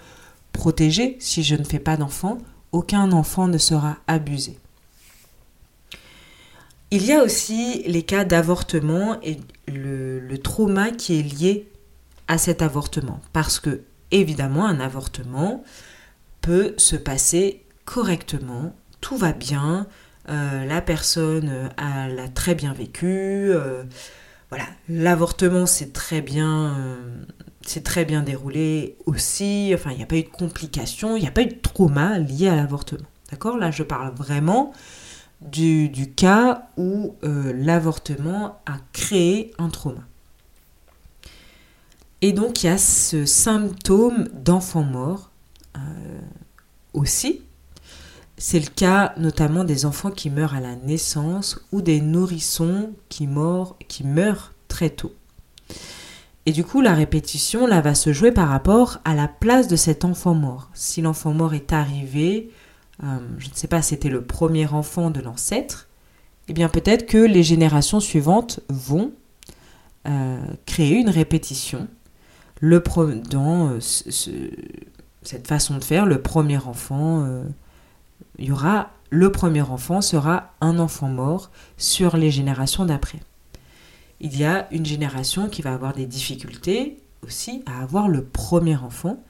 protéger. 0.53 1.17
Si 1.19 1.43
je 1.43 1.55
ne 1.55 1.63
fais 1.63 1.79
pas 1.79 1.97
d'enfant 1.97 2.39
aucun 2.71 3.11
enfant 3.11 3.47
ne 3.47 3.57
sera 3.57 3.97
abusé. 4.07 4.57
Il 6.91 7.05
y 7.05 7.13
a 7.13 7.23
aussi 7.23 7.83
les 7.85 8.03
cas 8.03 8.25
d'avortement 8.25 9.17
et 9.21 9.39
le, 9.67 10.37
trauma 10.37 10.91
qui 10.91 11.19
est 11.19 11.23
lié 11.23 11.67
à 12.27 12.37
cet 12.37 12.61
avortement. 12.61 13.21
Parce 13.33 13.59
que 13.59 13.81
évidemment 14.11 14.65
un 14.65 14.79
avortement 14.79 15.63
se 16.77 16.95
passer 16.95 17.63
correctement 17.85 18.73
tout 19.01 19.17
va 19.17 19.33
bien 19.33 19.87
euh, 20.29 20.65
la 20.65 20.81
personne 20.81 21.49
euh, 21.49 22.07
l'a 22.07 22.27
très 22.27 22.55
bien 22.55 22.73
vécu. 22.73 23.07
Euh, 23.07 23.83
voilà, 24.49 24.65
l'avortement 24.87 25.65
c'est 25.65 25.93
très 25.93 26.21
bien, 26.21 26.97
c'est 27.61 27.83
très 27.83 28.03
bien 28.03 28.21
déroulé 28.21 28.97
aussi. 29.05 29.71
Enfin, 29.75 29.91
il 29.91 29.97
n'y 29.97 30.03
a 30.03 30.07
pas 30.07 30.17
eu 30.17 30.23
de 30.23 30.29
complications, 30.29 31.15
il 31.15 31.21
n'y 31.21 31.27
a 31.27 31.31
pas 31.31 31.43
eu 31.43 31.47
de 31.47 31.59
trauma 31.61 32.17
lié 32.17 32.47
à 32.47 32.55
l'avortement. 32.55 33.07
D'accord? 33.31 33.57
Là, 33.57 33.69
je 33.69 33.83
parle 33.83 34.11
vraiment 34.15 34.73
du, 35.41 35.89
du 35.89 36.11
cas 36.11 36.67
où 36.77 37.15
l'avortement 37.23 38.59
a 38.65 38.77
créé 38.91 39.51
un 39.59 39.69
trauma. 39.69 40.01
Et 42.21 42.33
donc, 42.33 42.63
il 42.63 42.67
y 42.67 42.69
a 42.69 42.79
ce 42.79 43.25
symptôme 43.25 44.27
d'enfant 44.33 44.83
mort 44.83 45.29
aussi, 46.93 47.41
c'est 48.37 48.59
le 48.59 48.67
cas 48.67 49.13
notamment 49.17 49.63
des 49.63 49.85
enfants 49.85 50.11
qui 50.11 50.29
meurent 50.29 50.55
à 50.55 50.61
la 50.61 50.75
naissance 50.75 51.59
ou 51.71 51.81
des 51.81 52.01
nourrissons 52.01 52.91
qui, 53.09 53.27
meurent 53.27 54.53
très 54.67 54.89
tôt. 54.89 55.13
Et 56.45 56.51
du 56.51 56.63
coup, 56.63 56.81
la 56.81 56.93
répétition, 56.93 57.67
là, 57.67 57.81
va 57.81 57.93
se 57.95 58.13
jouer 58.13 58.31
par 58.31 58.47
rapport 58.47 58.99
à 59.03 59.13
la 59.13 59.27
place 59.27 59.67
de 59.67 59.75
cet 59.75 60.05
enfant 60.05 60.33
mort. 60.33 60.69
Si 60.73 61.01
l'enfant 61.01 61.33
mort 61.33 61.53
est 61.53 61.73
arrivé, 61.73 62.49
euh, 63.03 63.19
je 63.37 63.49
ne 63.49 63.53
sais 63.53 63.67
pas, 63.67 63.81
c'était 63.81 64.09
le 64.09 64.23
premier 64.23 64.67
enfant 64.67 65.11
de 65.11 65.19
l'ancêtre, 65.19 65.89
eh 66.47 66.53
bien 66.53 66.69
peut-être 66.69 67.05
que 67.05 67.17
les 67.17 67.43
générations 67.43 67.99
suivantes 67.99 68.61
vont 68.69 69.11
euh, 70.07 70.39
créer 70.65 70.95
une 70.95 71.09
répétition. 71.09 71.87
Le 72.61 72.81
dans 73.29 73.69
euh, 73.69 73.79
cette 75.21 75.47
façon 75.47 75.77
de 75.77 75.83
faire, 75.83 76.05
le 76.05 76.21
premier 76.21 76.57
enfant 76.57 77.43
il 78.37 78.45
y 78.45 78.51
aura 78.51 78.91
le 79.11 79.31
premier 79.31 79.61
enfant 79.61 80.01
sera 80.01 80.53
un 80.61 80.77
enfant 80.77 81.07
mort 81.07 81.49
sur 81.77 82.15
les 82.15 82.29
générations 82.29 82.85
d'après. 82.85 83.19
Il 84.21 84.37
y 84.37 84.45
a 84.45 84.67
une 84.71 84.85
génération 84.85 85.49
qui 85.49 85.61
va 85.61 85.73
avoir 85.73 85.93
des 85.93 86.05
difficultés 86.05 86.97
aussi 87.23 87.63
à 87.65 87.81
avoir 87.81 88.07
le 88.07 88.23
premier 88.23 88.75
enfant. 88.75 89.21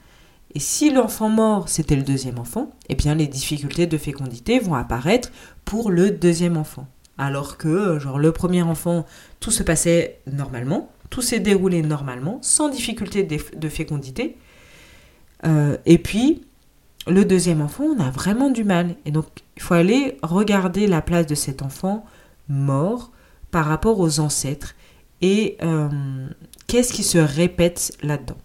Et 0.54 0.60
si 0.60 0.90
l'enfant 0.90 1.28
mort, 1.28 1.68
c'était 1.68 1.96
le 1.96 2.02
deuxième 2.02 2.38
enfant, 2.38 2.70
eh 2.88 2.94
bien 2.94 3.14
les 3.14 3.26
difficultés 3.26 3.86
de 3.86 3.96
fécondité 3.96 4.58
vont 4.58 4.74
apparaître 4.74 5.30
pour 5.64 5.90
le 5.90 6.10
deuxième 6.10 6.56
enfant. 6.56 6.86
Alors 7.16 7.56
que, 7.56 7.98
genre, 7.98 8.18
le 8.18 8.32
premier 8.32 8.62
enfant, 8.62 9.06
tout 9.38 9.50
se 9.50 9.62
passait 9.62 10.20
normalement, 10.30 10.90
tout 11.08 11.22
s'est 11.22 11.40
déroulé 11.40 11.82
normalement, 11.82 12.38
sans 12.42 12.68
difficulté 12.68 13.22
de 13.22 13.68
fécondité. 13.68 14.36
Euh, 15.46 15.76
et 15.86 15.98
puis, 15.98 16.42
le 17.06 17.24
deuxième 17.24 17.60
enfant, 17.60 17.84
on 17.84 18.00
a 18.00 18.10
vraiment 18.10 18.50
du 18.50 18.64
mal. 18.64 18.96
Et 19.04 19.10
donc, 19.10 19.26
il 19.56 19.62
faut 19.62 19.74
aller 19.74 20.18
regarder 20.22 20.86
la 20.86 21.02
place 21.02 21.26
de 21.26 21.34
cet 21.34 21.62
enfant 21.62 22.04
mort 22.48 23.10
par 23.50 23.66
rapport 23.66 23.98
aux 24.00 24.20
ancêtres 24.20 24.74
et 25.22 25.56
euh, 25.62 26.28
qu'est-ce 26.66 26.92
qui 26.92 27.02
se 27.02 27.18
répète 27.18 27.92
là-dedans? 28.02 28.38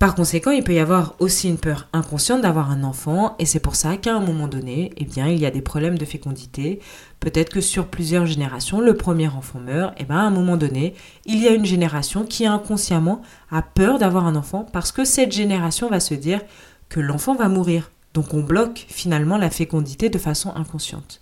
Par 0.00 0.14
conséquent, 0.14 0.50
il 0.50 0.64
peut 0.64 0.72
y 0.72 0.78
avoir 0.78 1.14
aussi 1.18 1.46
une 1.46 1.58
peur 1.58 1.86
inconsciente 1.92 2.40
d'avoir 2.40 2.70
un 2.70 2.84
enfant 2.84 3.36
et 3.38 3.44
c'est 3.44 3.60
pour 3.60 3.76
ça 3.76 3.98
qu'à 3.98 4.16
un 4.16 4.20
moment 4.20 4.48
donné, 4.48 4.92
eh 4.96 5.04
bien, 5.04 5.28
il 5.28 5.38
y 5.38 5.44
a 5.44 5.50
des 5.50 5.60
problèmes 5.60 5.98
de 5.98 6.06
fécondité. 6.06 6.80
Peut-être 7.20 7.52
que 7.52 7.60
sur 7.60 7.86
plusieurs 7.86 8.24
générations, 8.24 8.80
le 8.80 8.94
premier 8.94 9.28
enfant 9.28 9.58
meurt, 9.58 9.92
et 10.00 10.04
bien 10.04 10.16
à 10.16 10.22
un 10.22 10.30
moment 10.30 10.56
donné, 10.56 10.94
il 11.26 11.38
y 11.42 11.48
a 11.48 11.52
une 11.52 11.66
génération 11.66 12.24
qui 12.24 12.46
inconsciemment 12.46 13.20
a 13.50 13.60
peur 13.60 13.98
d'avoir 13.98 14.24
un 14.24 14.36
enfant 14.36 14.64
parce 14.72 14.90
que 14.90 15.04
cette 15.04 15.32
génération 15.32 15.90
va 15.90 16.00
se 16.00 16.14
dire 16.14 16.40
que 16.88 16.98
l'enfant 16.98 17.34
va 17.34 17.50
mourir. 17.50 17.90
Donc 18.14 18.32
on 18.32 18.40
bloque 18.40 18.86
finalement 18.88 19.36
la 19.36 19.50
fécondité 19.50 20.08
de 20.08 20.16
façon 20.16 20.50
inconsciente. 20.56 21.20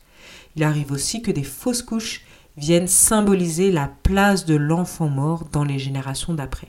Il 0.54 0.62
arrive 0.62 0.92
aussi 0.92 1.20
que 1.20 1.32
des 1.32 1.42
fausses 1.42 1.82
couches 1.82 2.24
viennent 2.56 2.86
symboliser 2.86 3.72
la 3.72 3.90
place 4.04 4.44
de 4.44 4.54
l'enfant 4.54 5.08
mort 5.08 5.48
dans 5.50 5.64
les 5.64 5.80
générations 5.80 6.34
d'après. 6.34 6.68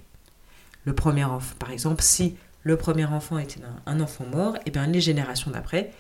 Le 0.89 0.95
premier 0.95 1.23
enfant, 1.23 1.53
par 1.59 1.69
exemple, 1.69 2.01
si 2.01 2.35
le 2.63 2.75
premier 2.75 3.05
enfant 3.05 3.37
était 3.37 3.61
un, 3.85 3.99
enfant 3.99 4.25
mort, 4.25 4.57
et 4.65 4.71
bien 4.71 4.87
les 4.87 5.01
générations 5.01 5.51
d'après, 5.51 5.91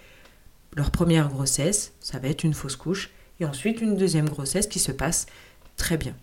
leur 0.75 0.89
première 0.89 1.29
grossesse, 1.29 1.93
ça 1.99 2.17
va 2.17 2.27
être 2.27 2.43
une 2.43 2.55
fausse 2.55 2.75
couche, 2.75 3.11
et 3.39 3.45
ensuite 3.45 3.81
une 3.81 3.95
deuxième 3.95 4.27
grossesse 4.27 4.65
qui 4.65 4.79
se 4.79 4.91
passe 4.91 5.27
très 5.77 5.95
bien. 5.95 6.15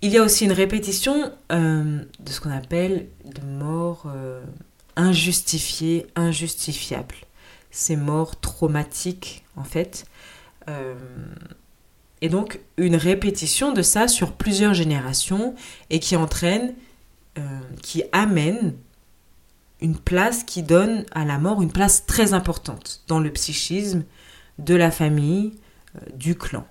Il 0.00 0.12
y 0.12 0.18
a 0.18 0.22
aussi 0.22 0.44
une 0.44 0.52
répétition 0.52 1.32
euh, 1.50 2.04
de 2.20 2.30
ce 2.30 2.40
qu'on 2.40 2.52
appelle 2.52 3.08
de 3.24 3.44
morts 3.44 4.04
euh, 4.06 4.44
injustifiées, 4.94 6.06
injustifiables. 6.14 7.16
Ces 7.72 7.96
morts 7.96 8.38
traumatiques, 8.38 9.42
en 9.56 9.64
fait. 9.64 10.04
Euh, 10.68 10.94
et 12.22 12.28
donc, 12.28 12.60
une 12.78 12.94
répétition 12.94 13.72
de 13.72 13.82
ça 13.82 14.08
sur 14.08 14.32
plusieurs 14.32 14.74
générations 14.74 15.54
et 15.90 15.98
qui 15.98 16.14
entraîne, 16.14 16.72
qui 17.82 18.04
amène 18.12 18.74
une 19.80 19.96
place 19.96 20.44
qui 20.44 20.62
donne 20.62 21.04
à 21.10 21.24
la 21.24 21.38
mort 21.38 21.60
une 21.60 21.72
place 21.72 22.06
très 22.06 22.32
importante 22.32 23.02
dans 23.08 23.18
le 23.18 23.30
psychisme 23.32 24.04
de 24.58 24.76
la 24.76 24.92
famille, 24.92 25.54
du 26.14 26.36
clan. 26.36 26.64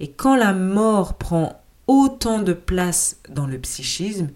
Et 0.00 0.10
quand 0.10 0.36
la 0.36 0.52
mort 0.52 1.14
prend 1.14 1.62
autant 1.86 2.40
de 2.40 2.52
place 2.52 3.16
dans 3.28 3.46
le 3.46 3.58
psychisme, 3.58 4.28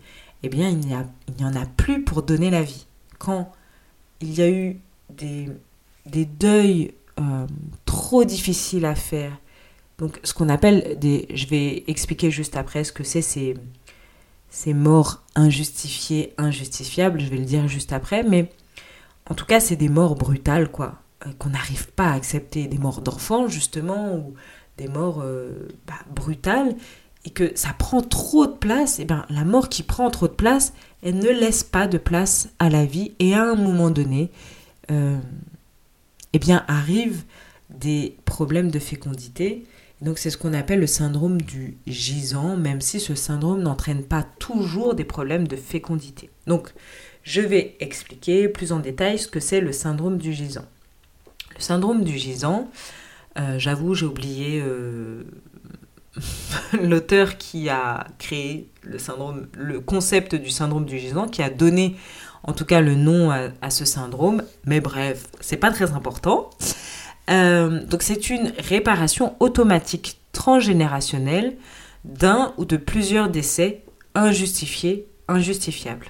eh 0.43 0.49
bien, 0.49 0.69
il 0.69 0.79
n'y, 0.79 1.45
en 1.45 1.55
a 1.55 1.67
plus 1.67 2.03
pour 2.03 2.23
donner 2.23 2.51
la 2.51 2.63
vie. 2.63 2.87
Quand 3.19 3.53
il 4.21 4.35
y 4.35 4.43
a 4.43 4.51
eu 4.51 4.81
des, 5.11 5.51
des 6.07 6.25
deuils 6.25 6.95
euh, 7.21 7.47
trop 7.85 8.25
difficiles 8.25 8.87
à 8.87 8.95
faire, 8.95 9.39
donc 9.99 10.21
ce 10.25 10.35
qu'on 10.35 10.49
appelle 10.49 10.97
des... 10.99 11.27
Je 11.33 11.47
vais 11.47 11.85
expliquer 11.87 12.31
juste 12.31 12.57
après 12.57 12.85
ce 12.85 12.93
que 12.93 13.05
c'est 13.05 13.23
ces, 13.23 13.55
ces 14.51 14.75
morts 14.75 15.23
injustifiées, 15.35 16.33
injustifiables, 16.39 17.21
je 17.21 17.29
vais 17.29 17.37
le 17.37 17.45
dire 17.45 17.69
juste 17.69 17.93
après, 17.93 18.23
mais 18.23 18.51
en 19.31 19.35
tout 19.35 19.47
cas, 19.47 19.61
c'est 19.61 19.77
des 19.77 19.89
morts 19.89 20.17
brutales, 20.17 20.71
quoi, 20.71 21.01
euh, 21.27 21.31
qu'on 21.39 21.51
n'arrive 21.51 21.91
pas 21.93 22.09
à 22.09 22.15
accepter. 22.15 22.67
Des 22.67 22.79
morts 22.79 23.01
d'enfants, 23.01 23.49
justement, 23.49 24.15
ou 24.15 24.35
des 24.77 24.89
morts 24.89 25.23
euh, 25.23 25.69
bah, 25.87 25.95
brutales, 26.15 26.77
et 27.25 27.31
que 27.31 27.53
ça 27.55 27.73
prend 27.79 28.03
trop 28.03 28.47
de 28.47 28.53
place, 28.53 28.99
et 28.99 29.05
bien 29.05 29.25
la 29.31 29.45
mort 29.45 29.69
qui 29.69 29.83
prend 29.83 30.11
trop 30.11 30.29
de 30.29 30.35
place, 30.35 30.75
elle 31.03 31.19
ne 31.19 31.31
laisse 31.31 31.65
pas 31.65 31.87
de 31.87 31.97
place 31.97 32.49
à 32.59 32.69
la 32.69 32.85
vie, 32.85 33.13
et 33.19 33.35
à 33.35 33.43
un 33.43 33.55
moment 33.55 33.91
donné, 33.91 34.31
euh, 34.91 35.19
eh 36.35 36.39
bien 36.39 36.65
arrivent 36.69 37.25
des 37.71 38.17
problèmes 38.27 38.71
de 38.71 38.79
fécondité. 38.79 39.65
Donc 40.05 40.19
c'est 40.19 40.29
ce 40.29 40.37
qu'on 40.37 40.53
appelle 40.53 40.81
le 40.81 40.87
syndrome 40.87 41.41
du 41.41 41.79
gisant, 41.87 42.57
même 42.57 42.83
si 42.83 43.01
ce 43.01 43.15
syndrome 43.15 43.63
n'entraîne 43.63 44.05
pas 44.05 44.23
toujours 44.39 44.95
des 44.95 45.05
problèmes 45.05 45.49
de 45.49 45.57
fécondité. 45.57 46.31
Donc 46.47 46.73
je 47.23 47.41
vais 47.41 47.77
expliquer 47.81 48.49
plus 48.49 48.73
en 48.73 48.81
détail 48.81 49.19
ce 49.19 49.29
que 49.29 49.41
c'est 49.41 49.61
le 49.61 49.73
syndrome 49.73 50.19
du 50.19 50.35
gisant. 50.35 50.67
Le 51.57 51.63
syndrome 51.63 52.05
du 52.05 52.19
gisant, 52.19 52.71
euh, 53.39 53.59
j'avoue, 53.59 53.95
j'ai 53.95 54.05
oublié 54.05 54.61
euh, 54.63 55.25
l'auteur 56.83 57.39
qui 57.39 57.71
a 57.71 58.07
créé 58.19 58.69
le, 58.83 58.99
syndrome, 58.99 59.47
le 59.57 59.81
concept 59.81 60.35
du 60.35 60.51
syndrome 60.51 60.85
du 60.85 60.99
gisant, 60.99 61.29
qui 61.29 61.43
a 61.43 61.49
donné 61.49 61.97
en 62.43 62.53
tout 62.53 62.67
cas 62.67 62.83
le 62.83 62.95
nom 62.95 63.31
à, 63.31 63.71
ce 63.71 63.87
syndrome. 63.87 64.43
Mais 64.67 64.81
bref, 64.81 65.29
c'est 65.41 65.57
pas 65.57 65.71
très 65.71 65.93
important. 65.93 66.51
Euh, 67.31 67.85
donc 67.87 68.03
c'est 68.03 68.31
une 68.31 68.53
réparation 68.59 69.35
automatique 69.41 70.19
transgénérationnelle 70.33 71.57
d'un 72.05 72.53
ou 72.59 72.65
de 72.65 72.77
plusieurs 72.77 73.31
décès 73.31 73.83
injustifiés, 74.15 75.07
injustifiables. 75.29 76.09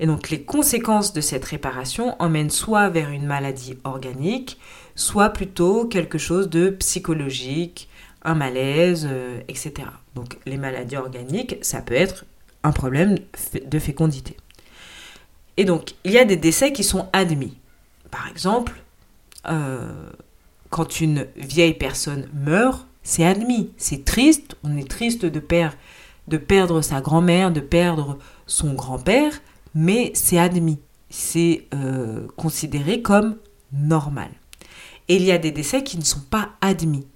Et 0.00 0.06
donc 0.06 0.30
les 0.30 0.42
conséquences 0.42 1.12
de 1.12 1.20
cette 1.20 1.44
réparation 1.44 2.16
emmènent 2.20 2.50
soit 2.50 2.88
vers 2.88 3.10
une 3.10 3.26
maladie 3.26 3.78
organique, 3.84 4.58
soit 4.96 5.30
plutôt 5.30 5.86
quelque 5.86 6.18
chose 6.18 6.50
de 6.50 6.70
psychologique, 6.70 7.88
un 8.24 8.34
malaise, 8.34 9.06
euh, 9.08 9.40
etc. 9.48 9.72
Donc 10.16 10.38
les 10.46 10.56
maladies 10.56 10.96
organiques, 10.96 11.58
ça 11.62 11.80
peut 11.80 11.94
être 11.94 12.24
un 12.64 12.72
problème 12.72 13.18
de 13.64 13.78
fécondité. 13.78 14.36
Et 15.56 15.64
donc 15.64 15.94
il 16.02 16.10
y 16.10 16.18
a 16.18 16.24
des 16.24 16.36
décès 16.36 16.72
qui 16.72 16.82
sont 16.82 17.08
admis. 17.12 17.56
Par 18.10 18.28
exemple, 18.28 18.82
euh, 19.48 20.10
quand 20.74 21.00
une 21.00 21.28
vieille 21.36 21.74
personne 21.74 22.26
meurt, 22.34 22.88
c'est 23.04 23.24
admis, 23.24 23.70
c'est 23.76 24.04
triste, 24.04 24.56
on 24.64 24.76
est 24.76 24.90
triste 24.90 25.24
de, 25.24 25.38
perdre, 25.38 26.82
sa 26.82 27.00
grand-mère, 27.00 27.52
de 27.52 27.60
perdre 27.60 28.18
son 28.48 28.74
grand-père, 28.74 29.40
mais 29.76 30.10
c'est 30.16 30.36
admis, 30.36 30.80
c'est 31.10 31.68
euh, 31.74 32.26
considéré 32.36 33.02
comme 33.02 33.36
normal. 33.72 34.30
Et 35.06 35.14
il 35.14 35.22
y 35.22 35.30
a 35.30 35.38
des 35.38 35.52
décès 35.52 35.84
qui 35.84 35.96
ne 35.96 36.02
sont 36.02 36.24
pas 36.28 36.50
admis. 36.60 37.06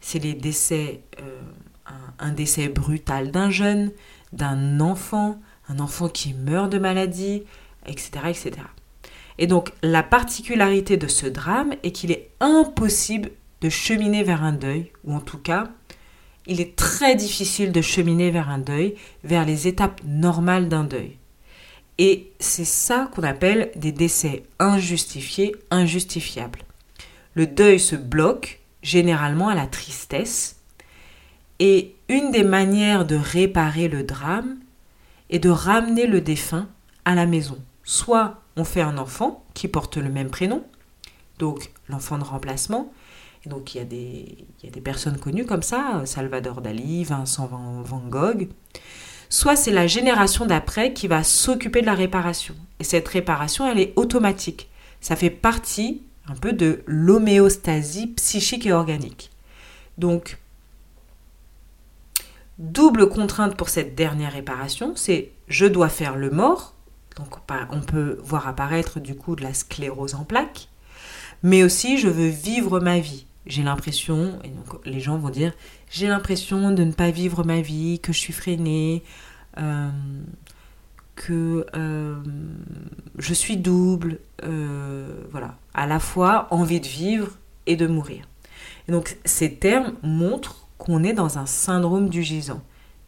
C'est 0.00 0.18
les 0.18 0.34
décès, 0.34 1.02
euh, 1.20 1.40
un, 2.18 2.32
décès 2.32 2.66
brutal 2.66 3.30
d'un 3.30 3.50
jeune, 3.50 3.92
d'un 4.32 4.80
enfant, 4.80 5.40
un 5.68 5.78
enfant 5.78 6.08
qui 6.08 6.34
meurt 6.34 6.68
de 6.68 6.80
maladie, 6.80 7.44
etc., 7.86 8.10
etc. 8.30 8.50
Et 9.38 9.46
donc 9.46 9.72
la 9.82 10.02
particularité 10.02 10.96
de 10.96 11.08
ce 11.08 11.26
drame 11.26 11.74
est 11.82 11.92
qu'il 11.92 12.12
est 12.12 12.30
impossible 12.40 13.30
de 13.60 13.68
cheminer 13.68 14.22
vers 14.22 14.42
un 14.42 14.52
deuil, 14.52 14.90
ou 15.04 15.14
en 15.14 15.20
tout 15.20 15.38
cas, 15.38 15.68
il 16.46 16.60
est 16.60 16.76
très 16.76 17.16
difficile 17.16 17.72
de 17.72 17.80
cheminer 17.80 18.30
vers 18.30 18.50
un 18.50 18.58
deuil, 18.58 18.94
vers 19.22 19.44
les 19.44 19.66
étapes 19.66 20.00
normales 20.04 20.68
d'un 20.68 20.84
deuil. 20.84 21.16
Et 21.98 22.32
c'est 22.38 22.66
ça 22.66 23.08
qu'on 23.14 23.22
appelle 23.22 23.70
des 23.76 23.92
décès 23.92 24.42
injustifiés, 24.58 25.54
injustifiables 25.70 26.64
le 27.34 27.46
deuil 27.46 27.78
se 27.80 27.96
bloque 27.96 28.60
généralement 28.82 29.48
à 29.48 29.54
la 29.54 29.66
tristesse. 29.66 30.56
Et 31.58 31.94
une 32.08 32.30
des 32.30 32.44
manières 32.44 33.04
de 33.04 33.16
réparer 33.16 33.88
le 33.88 34.02
drame 34.02 34.58
est 35.30 35.38
de 35.38 35.50
ramener 35.50 36.06
le 36.06 36.20
défunt 36.20 36.68
à 37.04 37.14
la 37.14 37.26
maison. 37.26 37.58
Soit 37.84 38.40
on 38.56 38.64
fait 38.64 38.80
un 38.80 38.98
enfant 38.98 39.44
qui 39.54 39.68
porte 39.68 39.96
le 39.96 40.08
même 40.08 40.30
prénom, 40.30 40.64
donc 41.38 41.70
l'enfant 41.88 42.18
de 42.18 42.24
remplacement. 42.24 42.92
Et 43.44 43.50
donc 43.50 43.74
il 43.74 43.78
y, 43.78 43.80
a 43.80 43.84
des, 43.84 44.80
personnes 44.80 45.18
connues 45.18 45.44
comme 45.44 45.62
ça, 45.62 46.02
Salvador 46.06 46.62
Dali, 46.62 47.04
Vincent 47.04 47.46
Van, 47.46 47.82
Van 47.82 48.02
Gogh. 48.08 48.48
Soit 49.28 49.56
c'est 49.56 49.70
la 49.70 49.86
génération 49.86 50.46
d'après 50.46 50.92
qui 50.92 51.08
va 51.08 51.22
s'occuper 51.22 51.80
de 51.82 51.86
la 51.86 51.94
réparation. 51.94 52.54
Et 52.80 52.84
cette 52.84 53.08
réparation, 53.08 53.70
elle 53.70 53.80
est 53.80 53.92
automatique. 53.96 54.70
Ça 55.00 55.16
fait 55.16 55.30
partie 55.30 56.02
un 56.26 56.34
peu 56.34 56.52
de 56.52 56.82
l'homéostasie 56.86 58.08
psychique 58.08 58.64
et 58.66 58.72
organique. 58.72 59.30
Donc, 59.98 60.38
double 62.58 63.08
contrainte 63.08 63.56
pour 63.56 63.68
cette 63.68 63.94
dernière 63.94 64.32
réparation, 64.32 64.92
c'est 64.96 65.32
je 65.48 65.66
dois 65.66 65.88
faire 65.88 66.16
le 66.16 66.30
mort, 66.30 66.73
donc 67.16 67.38
on 67.70 67.80
peut 67.80 68.18
voir 68.22 68.48
apparaître 68.48 69.00
du 69.00 69.14
coup 69.14 69.36
de 69.36 69.42
la 69.42 69.54
sclérose 69.54 70.14
en 70.14 70.24
plaques, 70.24 70.68
mais 71.42 71.62
aussi 71.62 71.98
je 71.98 72.08
veux 72.08 72.28
vivre 72.28 72.80
ma 72.80 72.98
vie. 72.98 73.26
J'ai 73.46 73.62
l'impression, 73.62 74.38
et 74.42 74.48
donc 74.48 74.84
les 74.86 75.00
gens 75.00 75.18
vont 75.18 75.28
dire, 75.28 75.52
j'ai 75.90 76.06
l'impression 76.06 76.70
de 76.70 76.82
ne 76.82 76.92
pas 76.92 77.10
vivre 77.10 77.44
ma 77.44 77.60
vie, 77.60 78.00
que 78.00 78.12
je 78.12 78.18
suis 78.18 78.32
freinée, 78.32 79.02
euh, 79.58 79.90
que 81.14 81.66
euh, 81.76 82.16
je 83.18 83.34
suis 83.34 83.58
double, 83.58 84.18
euh, 84.42 85.24
voilà, 85.30 85.56
à 85.74 85.86
la 85.86 86.00
fois 86.00 86.48
envie 86.50 86.80
de 86.80 86.86
vivre 86.86 87.32
et 87.66 87.76
de 87.76 87.86
mourir. 87.86 88.26
Et 88.88 88.92
donc 88.92 89.18
ces 89.24 89.54
termes 89.54 89.94
montrent 90.02 90.66
qu'on 90.78 91.04
est 91.04 91.12
dans 91.12 91.38
un 91.38 91.46
syndrome 91.46 92.08
du 92.08 92.22
gisant. 92.22 92.62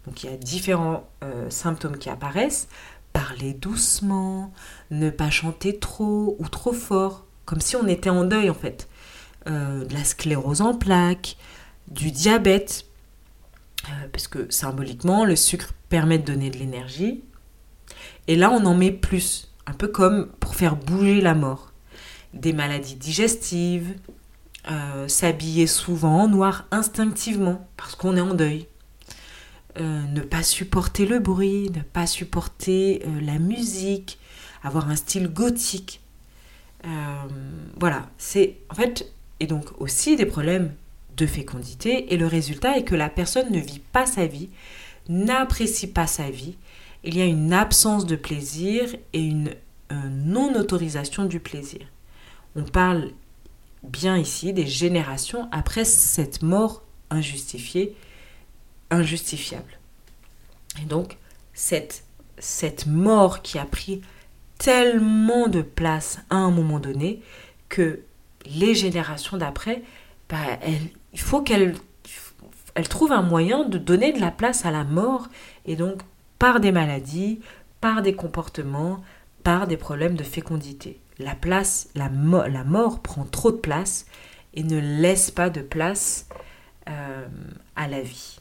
Donc 0.06 0.22
il 0.22 0.30
y 0.30 0.32
a 0.32 0.36
différents 0.36 1.08
symptômes 1.48 1.98
qui 1.98 2.08
apparaissent. 2.08 2.68
Parler 3.16 3.54
doucement, 3.54 4.52
ne 4.90 5.10
pas 5.10 5.30
chanter 5.30 5.78
trop 5.78 6.36
ou 6.38 6.48
trop 6.48 6.72
fort, 6.72 7.26
comme 7.44 7.60
si 7.60 7.76
on 7.76 7.86
était 7.86 8.10
en 8.10 8.24
deuil 8.24 8.50
en 8.50 8.54
fait. 8.54 8.88
de 9.46 9.92
la 9.94 10.04
sclérose 10.04 10.60
en 10.60 10.74
plaques, 10.74 11.36
du 11.88 12.10
diabète, 12.10 12.86
parce 14.12 14.28
que 14.28 14.50
symboliquement 14.50 15.24
le 15.24 15.36
sucre 15.36 15.72
permet 15.88 16.18
de 16.18 16.24
donner 16.24 16.50
de 16.50 16.58
l'énergie, 16.58 17.22
et 18.28 18.36
là, 18.36 18.50
on 18.50 18.64
en 18.64 18.74
met 18.74 18.90
plus, 18.90 19.52
un 19.66 19.72
peu 19.72 19.88
comme 19.88 20.28
pour 20.40 20.54
faire 20.54 20.76
bouger 20.76 21.20
la 21.20 21.34
mort. 21.34 21.72
Des 22.34 22.52
maladies 22.52 22.96
digestives, 22.96 23.94
euh, 24.70 25.06
s'habiller 25.08 25.66
souvent 25.66 26.22
en 26.22 26.28
noir 26.28 26.66
instinctivement 26.70 27.68
parce 27.76 27.94
qu'on 27.94 28.16
est 28.16 28.20
en 28.20 28.34
deuil. 28.34 28.66
Euh, 29.78 30.02
ne 30.02 30.20
pas 30.20 30.42
supporter 30.42 31.04
le 31.04 31.18
bruit, 31.18 31.70
ne 31.70 31.82
pas 31.82 32.06
supporter 32.06 33.02
euh, 33.04 33.20
la 33.20 33.38
musique, 33.38 34.18
avoir 34.62 34.88
un 34.88 34.96
style 34.96 35.28
gothique. 35.28 36.00
voilà, 37.78 38.08
c'est 38.16 38.58
en 38.70 38.74
fait, 38.74 39.12
et 39.40 39.46
donc 39.46 39.64
aussi 39.80 40.16
des 40.16 40.24
problèmes 40.24 40.72
de 41.16 41.26
fécondité, 41.26 42.14
et 42.14 42.16
le 42.16 42.26
résultat 42.26 42.78
est 42.78 42.84
que 42.84 42.94
la 42.94 43.08
personne 43.08 43.50
ne 43.50 43.58
vit 43.58 43.82
pas 43.92 44.06
sa 44.06 44.26
vie, 44.26 44.48
n'apprécie 45.08 45.88
pas 45.88 46.06
sa 46.06 46.30
vie, 46.30 46.56
il 47.02 47.16
y 47.16 47.22
a 47.22 47.26
une 47.26 47.52
absence 47.52 48.06
de 48.06 48.16
plaisir 48.16 48.94
et 49.12 49.20
une 49.20 49.50
non-autorisation 49.90 51.24
du 51.24 51.40
plaisir. 51.40 51.86
On 52.54 52.62
parle 52.62 53.10
bien 53.82 54.16
ici 54.16 54.52
des 54.52 54.66
générations 54.66 55.48
après 55.52 55.84
cette 55.84 56.42
mort 56.42 56.82
injustifiée, 57.10 57.94
injustifiable. 58.90 59.78
Et 60.82 60.84
donc, 60.84 61.16
cette, 61.54 62.04
cette 62.38 62.86
mort 62.86 63.42
qui 63.42 63.58
a 63.58 63.64
pris 63.64 64.02
tellement 64.58 65.48
de 65.48 65.62
place 65.62 66.18
à 66.30 66.36
un 66.36 66.50
moment 66.50 66.78
donné 66.78 67.22
que 67.68 68.00
les 68.46 68.74
générations 68.74 69.36
d'après, 69.36 69.82
bah, 70.28 70.58
il 71.12 71.20
faut 71.20 71.42
qu'elles 71.42 71.74
elle 72.76 72.88
trouvent 72.88 73.12
un 73.12 73.22
moyen 73.22 73.64
de 73.64 73.78
donner 73.78 74.12
de 74.12 74.20
la 74.20 74.30
place 74.30 74.66
à 74.66 74.70
la 74.70 74.84
mort 74.84 75.28
et 75.64 75.76
donc 75.76 76.02
par 76.38 76.60
des 76.60 76.72
maladies, 76.72 77.40
par 77.80 78.02
des 78.02 78.14
comportements, 78.14 79.02
par 79.42 79.66
des 79.66 79.78
problèmes 79.78 80.14
de 80.14 80.22
fécondité. 80.22 81.00
La 81.18 81.34
place, 81.34 81.88
la, 81.94 82.10
la 82.48 82.64
mort 82.64 83.00
prend 83.00 83.24
trop 83.24 83.50
de 83.50 83.56
place 83.56 84.04
et 84.52 84.62
ne 84.62 84.78
laisse 84.78 85.30
pas 85.30 85.48
de 85.48 85.62
place 85.62 86.28
euh, 86.90 87.26
à 87.76 87.88
la 87.88 88.02
vie. 88.02 88.40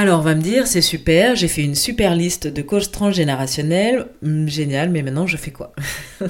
Alors 0.00 0.20
on 0.20 0.22
va 0.22 0.36
me 0.36 0.40
dire, 0.40 0.68
c'est 0.68 0.80
super, 0.80 1.34
j'ai 1.34 1.48
fait 1.48 1.64
une 1.64 1.74
super 1.74 2.14
liste 2.14 2.46
de 2.46 2.62
causes 2.62 2.92
transgénérationnelles, 2.92 4.06
hmm, 4.22 4.46
génial, 4.46 4.90
mais 4.90 5.02
maintenant 5.02 5.26
je 5.26 5.36
fais 5.36 5.50
quoi? 5.50 5.72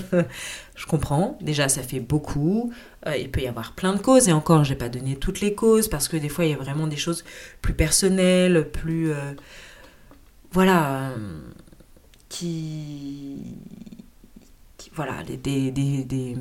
Je 0.74 0.86
comprends, 0.86 1.36
déjà 1.42 1.68
ça 1.68 1.82
fait 1.82 2.00
beaucoup, 2.00 2.72
euh, 3.06 3.14
il 3.16 3.30
peut 3.30 3.42
y 3.42 3.46
avoir 3.46 3.72
plein 3.74 3.92
de 3.92 3.98
causes, 3.98 4.26
et 4.28 4.32
encore 4.32 4.64
j'ai 4.64 4.74
pas 4.74 4.88
donné 4.88 5.16
toutes 5.16 5.42
les 5.42 5.54
causes, 5.54 5.88
parce 5.88 6.08
que 6.08 6.16
des 6.16 6.30
fois 6.30 6.46
il 6.46 6.52
y 6.52 6.54
a 6.54 6.56
vraiment 6.56 6.86
des 6.86 6.96
choses 6.96 7.24
plus 7.60 7.74
personnelles, 7.74 8.70
plus... 8.70 9.10
Euh, 9.10 9.34
voilà, 10.50 11.10
euh, 11.10 11.40
qui, 12.30 13.42
Voilà, 14.94 15.22
des, 15.24 15.36
des, 15.36 15.70
des, 15.70 16.36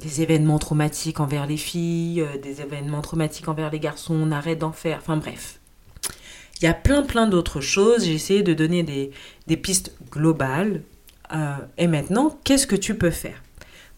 des, 0.00 0.22
événements 0.22 0.60
traumatiques 0.60 1.18
envers 1.18 1.46
les 1.48 1.56
filles, 1.56 2.24
des 2.44 2.60
événements 2.60 3.02
traumatiques 3.02 3.48
envers 3.48 3.72
les 3.72 3.80
garçons, 3.80 4.14
on 4.14 4.30
arrête 4.30 4.60
d'en 4.60 4.72
faire, 4.72 4.98
enfin 4.98 5.16
bref 5.16 5.58
il 6.62 6.66
y 6.66 6.68
a 6.68 6.74
plein 6.74 7.02
plein 7.02 7.26
d'autres 7.26 7.60
choses. 7.60 8.04
J'ai 8.04 8.14
essayé 8.14 8.42
de 8.42 8.54
donner 8.54 8.82
des, 8.82 9.56
pistes 9.56 9.92
globales. 10.10 10.82
Euh, 11.34 11.56
et 11.76 11.88
maintenant, 11.88 12.38
qu'est-ce 12.44 12.66
que 12.66 12.76
tu 12.76 12.96
peux 12.96 13.10
faire? 13.10 13.42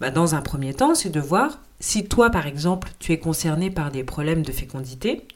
Bah, 0.00 0.10
Dans 0.10 0.34
un 0.34 0.40
premier 0.40 0.72
temps, 0.72 0.94
c'est 0.94 1.10
de 1.10 1.20
voir 1.20 1.60
si 1.80 2.06
toi, 2.06 2.30
par 2.30 2.46
exemple, 2.46 2.88
tu 2.98 3.12
es 3.12 3.18
concerné 3.18 3.70
par 3.70 3.90
des 3.90 4.04
problèmes 4.04 4.42
de 4.42 4.52
fécondité, 4.52 5.26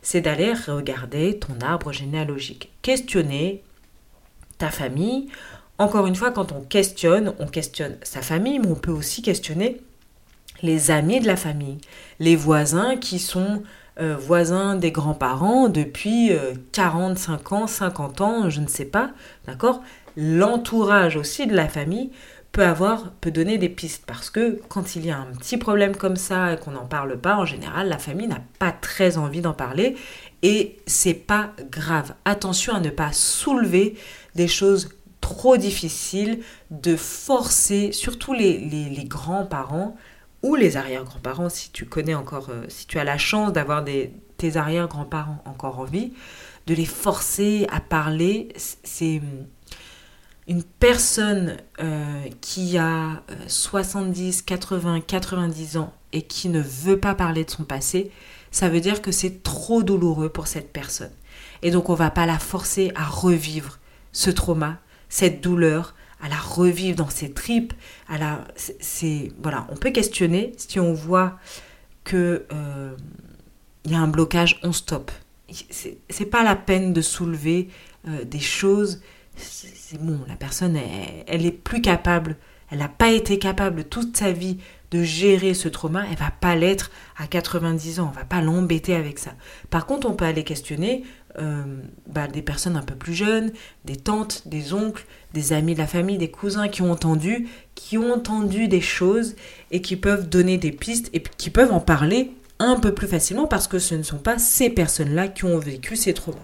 c'est 0.00 0.22
d'aller 0.22 0.54
regarder 0.54 1.38
ton 1.38 1.60
arbre 1.60 1.92
généalogique. 1.92 2.70
Questionner 2.80 3.62
ta 4.56 4.70
famille. 4.70 5.28
Encore 5.76 6.06
une 6.06 6.14
fois, 6.14 6.30
quand 6.30 6.52
on 6.52 6.62
questionne, 6.62 7.34
on 7.38 7.46
questionne 7.46 7.96
sa 8.02 8.22
famille, 8.22 8.58
mais 8.58 8.68
on 8.68 8.74
peut 8.74 8.92
aussi 8.92 9.20
questionner 9.20 9.82
les 10.62 10.90
amis 10.90 11.20
de 11.20 11.26
la 11.26 11.36
famille, 11.36 11.78
les 12.18 12.36
voisins 12.36 12.96
qui 12.96 13.18
sont 13.18 13.62
euh, 13.98 14.16
voisins 14.16 14.76
des 14.76 14.92
grands-parents 14.92 15.68
depuis 15.68 16.32
45 16.72 17.52
euh, 17.52 17.56
ans, 17.56 17.66
50 17.66 18.20
ans, 18.20 18.50
je 18.50 18.60
ne 18.60 18.68
sais 18.68 18.84
pas, 18.84 19.10
d'accord? 19.46 19.82
L'entourage 20.16 21.16
aussi 21.16 21.46
de 21.46 21.54
la 21.54 21.68
famille 21.68 22.10
peut 22.52 22.64
avoir, 22.64 23.12
peut 23.20 23.30
donner 23.30 23.58
des 23.58 23.68
pistes 23.68 24.04
parce 24.06 24.30
que 24.30 24.60
quand 24.68 24.96
il 24.96 25.06
y 25.06 25.10
a 25.10 25.18
un 25.18 25.26
petit 25.26 25.56
problème 25.56 25.94
comme 25.96 26.16
ça 26.16 26.52
et 26.52 26.56
qu'on 26.56 26.72
n'en 26.72 26.86
parle 26.86 27.18
pas, 27.18 27.36
en 27.36 27.44
général, 27.44 27.88
la 27.88 27.98
famille 27.98 28.26
n'a 28.26 28.42
pas 28.58 28.72
très 28.72 29.18
envie 29.18 29.40
d'en 29.40 29.52
parler 29.52 29.96
et 30.42 30.76
c'est 30.86 31.14
pas 31.14 31.50
grave. 31.70 32.14
Attention 32.24 32.74
à 32.74 32.80
ne 32.80 32.90
pas 32.90 33.12
soulever 33.12 33.96
des 34.34 34.48
choses 34.48 34.90
trop 35.20 35.56
difficiles, 35.56 36.40
de 36.70 36.96
forcer, 36.96 37.92
surtout 37.92 38.32
les, 38.32 38.58
les 38.58 39.04
grands-parents, 39.04 39.96
ou 40.42 40.54
les 40.54 40.76
arrière-grands-parents, 40.76 41.48
si 41.48 41.70
tu 41.70 41.84
connais 41.86 42.14
encore, 42.14 42.48
euh, 42.50 42.64
si 42.68 42.86
tu 42.86 42.98
as 42.98 43.04
la 43.04 43.18
chance 43.18 43.52
d'avoir 43.52 43.84
tes 43.84 44.56
arrière-grands-parents 44.56 45.42
encore 45.44 45.78
en 45.80 45.84
vie, 45.84 46.12
de 46.66 46.74
les 46.74 46.86
forcer 46.86 47.66
à 47.70 47.80
parler. 47.80 48.48
C'est 48.56 49.18
hum, 49.18 49.46
une 50.48 50.62
personne 50.62 51.58
euh, 51.80 52.24
qui 52.40 52.78
a 52.78 53.22
70, 53.46 54.42
80, 54.42 55.00
90 55.00 55.76
ans 55.76 55.92
et 56.12 56.22
qui 56.22 56.48
ne 56.48 56.60
veut 56.60 56.98
pas 56.98 57.14
parler 57.14 57.44
de 57.44 57.50
son 57.50 57.64
passé, 57.64 58.10
ça 58.50 58.68
veut 58.68 58.80
dire 58.80 59.00
que 59.00 59.12
c'est 59.12 59.42
trop 59.42 59.82
douloureux 59.82 60.28
pour 60.28 60.46
cette 60.46 60.72
personne. 60.72 61.12
Et 61.62 61.70
donc 61.70 61.88
on 61.88 61.94
va 61.94 62.10
pas 62.10 62.26
la 62.26 62.38
forcer 62.38 62.90
à 62.94 63.04
revivre 63.04 63.78
ce 64.12 64.30
trauma, 64.30 64.78
cette 65.08 65.40
douleur, 65.40 65.94
à 66.22 66.28
la 66.28 66.36
revivre 66.36 66.96
dans 66.96 67.10
ses 67.10 67.30
tripes. 67.30 67.72
À 68.08 68.18
la, 68.18 68.44
c'est, 68.56 69.32
voilà, 69.42 69.66
on 69.70 69.76
peut 69.76 69.90
questionner 69.90 70.52
si 70.56 70.80
on 70.80 70.92
voit 70.92 71.38
que 72.04 72.46
euh, 72.52 72.94
il 73.84 73.92
y 73.92 73.94
a 73.94 74.00
un 74.00 74.08
blocage, 74.08 74.58
on 74.62 74.72
stoppe. 74.72 75.10
C'est, 75.70 76.26
pas 76.26 76.44
la 76.44 76.54
peine 76.54 76.92
de 76.92 77.00
soulever 77.00 77.68
euh, 78.06 78.24
des 78.24 78.40
choses. 78.40 79.02
C'est, 79.36 80.00
bon, 80.00 80.20
la 80.28 80.36
personne, 80.36 80.76
elle, 80.76 81.24
elle 81.26 81.46
est 81.46 81.50
plus 81.50 81.80
capable. 81.80 82.36
Elle 82.70 82.78
n'a 82.78 82.88
pas 82.88 83.10
été 83.10 83.38
capable 83.38 83.84
toute 83.84 84.16
sa 84.16 84.30
vie 84.30 84.58
de 84.90 85.02
gérer 85.02 85.54
ce 85.54 85.68
trauma, 85.68 86.04
elle 86.10 86.16
va 86.16 86.30
pas 86.30 86.56
l'être 86.56 86.90
à 87.16 87.26
90 87.26 88.00
ans, 88.00 88.10
on 88.12 88.18
va 88.18 88.24
pas 88.24 88.40
l'embêter 88.40 88.94
avec 88.94 89.18
ça. 89.18 89.32
Par 89.70 89.86
contre, 89.86 90.08
on 90.08 90.14
peut 90.14 90.24
aller 90.24 90.42
questionner 90.42 91.04
euh, 91.38 91.62
bah, 92.06 92.26
des 92.26 92.42
personnes 92.42 92.76
un 92.76 92.82
peu 92.82 92.94
plus 92.94 93.14
jeunes, 93.14 93.52
des 93.84 93.96
tantes, 93.96 94.42
des 94.46 94.72
oncles, 94.72 95.06
des 95.32 95.52
amis 95.52 95.74
de 95.74 95.78
la 95.78 95.86
famille, 95.86 96.18
des 96.18 96.30
cousins 96.30 96.68
qui 96.68 96.82
ont 96.82 96.90
entendu, 96.90 97.48
qui 97.74 97.98
ont 97.98 98.12
entendu 98.12 98.68
des 98.68 98.80
choses 98.80 99.36
et 99.70 99.80
qui 99.80 99.96
peuvent 99.96 100.28
donner 100.28 100.58
des 100.58 100.72
pistes 100.72 101.08
et 101.12 101.22
qui 101.22 101.50
peuvent 101.50 101.72
en 101.72 101.80
parler 101.80 102.32
un 102.58 102.78
peu 102.78 102.92
plus 102.92 103.06
facilement 103.06 103.46
parce 103.46 103.68
que 103.68 103.78
ce 103.78 103.94
ne 103.94 104.02
sont 104.02 104.18
pas 104.18 104.38
ces 104.38 104.70
personnes-là 104.70 105.28
qui 105.28 105.44
ont 105.44 105.58
vécu 105.58 105.96
ces 105.96 106.14
traumas. 106.14 106.38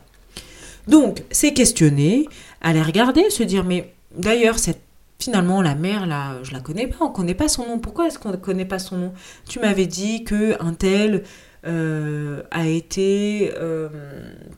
Donc, 0.87 1.25
c'est 1.31 1.53
questionner, 1.53 2.29
aller 2.61 2.83
regarder, 2.83 3.29
se 3.31 3.42
dire 3.42 3.64
mais 3.64 3.92
d'ailleurs 4.16 4.59
cette 4.59 4.81
finalement 5.18 5.62
la 5.62 5.75
mère 5.75 6.07
là, 6.07 6.38
je 6.42 6.53
la 6.53 6.61
connais 6.61 6.87
pas, 6.87 6.96
on 7.01 7.09
connaît 7.09 7.35
pas 7.35 7.49
son 7.49 7.66
nom. 7.66 7.79
Pourquoi 7.79 8.07
est-ce 8.07 8.18
qu'on 8.18 8.31
ne 8.31 8.37
connaît 8.37 8.64
pas 8.64 8.79
son 8.79 8.96
nom? 8.96 9.12
Tu 9.49 9.59
m'avais 9.61 9.87
dit 9.87 10.25
que 10.25 10.62
un 10.62 10.75
tel 10.75 11.25
euh, 11.66 12.42
a 12.50 12.66
été 12.66 13.52
euh, 13.57 13.88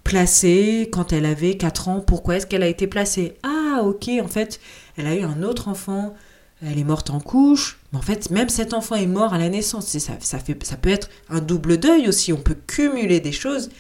placée 0.05 0.89
quand 0.93 1.13
elle 1.13 1.25
avait 1.25 1.57
4 1.57 1.89
ans. 1.89 2.01
Pourquoi 2.01 2.37
est-ce 2.37 2.47
qu'elle 2.47 2.63
a 2.63 2.69
été 2.69 2.87
placée? 2.87 3.37
Ah, 3.43 3.83
ok, 3.83 4.11
en 4.23 4.29
fait, 4.29 4.61
elle 4.97 5.07
a 5.07 5.15
eu 5.15 5.23
un 5.23 5.43
autre 5.43 5.69
enfant, 5.69 6.15
elle 6.63 6.79
est 6.79 6.85
morte 6.85 7.11
en 7.11 7.21
couche. 7.21 7.79
Mais 7.93 7.99
en 7.99 8.03
fait, 8.03 8.31
même 8.31 8.49
cet 8.49 8.75
enfant 8.75 8.97
est 8.97 9.07
mort 9.07 9.33
à 9.33 9.39
la 9.39 9.49
naissance. 9.49 9.87
Ça, 9.87 9.99
ça, 10.21 10.39
ça 10.39 10.77
peut 10.77 10.91
être 10.91 11.09
un 11.31 11.41
double 11.41 11.79
deuil 11.79 12.09
aussi, 12.09 12.33
on 12.33 12.41
peut 12.41 12.57
cumuler 12.67 13.21
des 13.21 13.33
choses. 13.33 13.71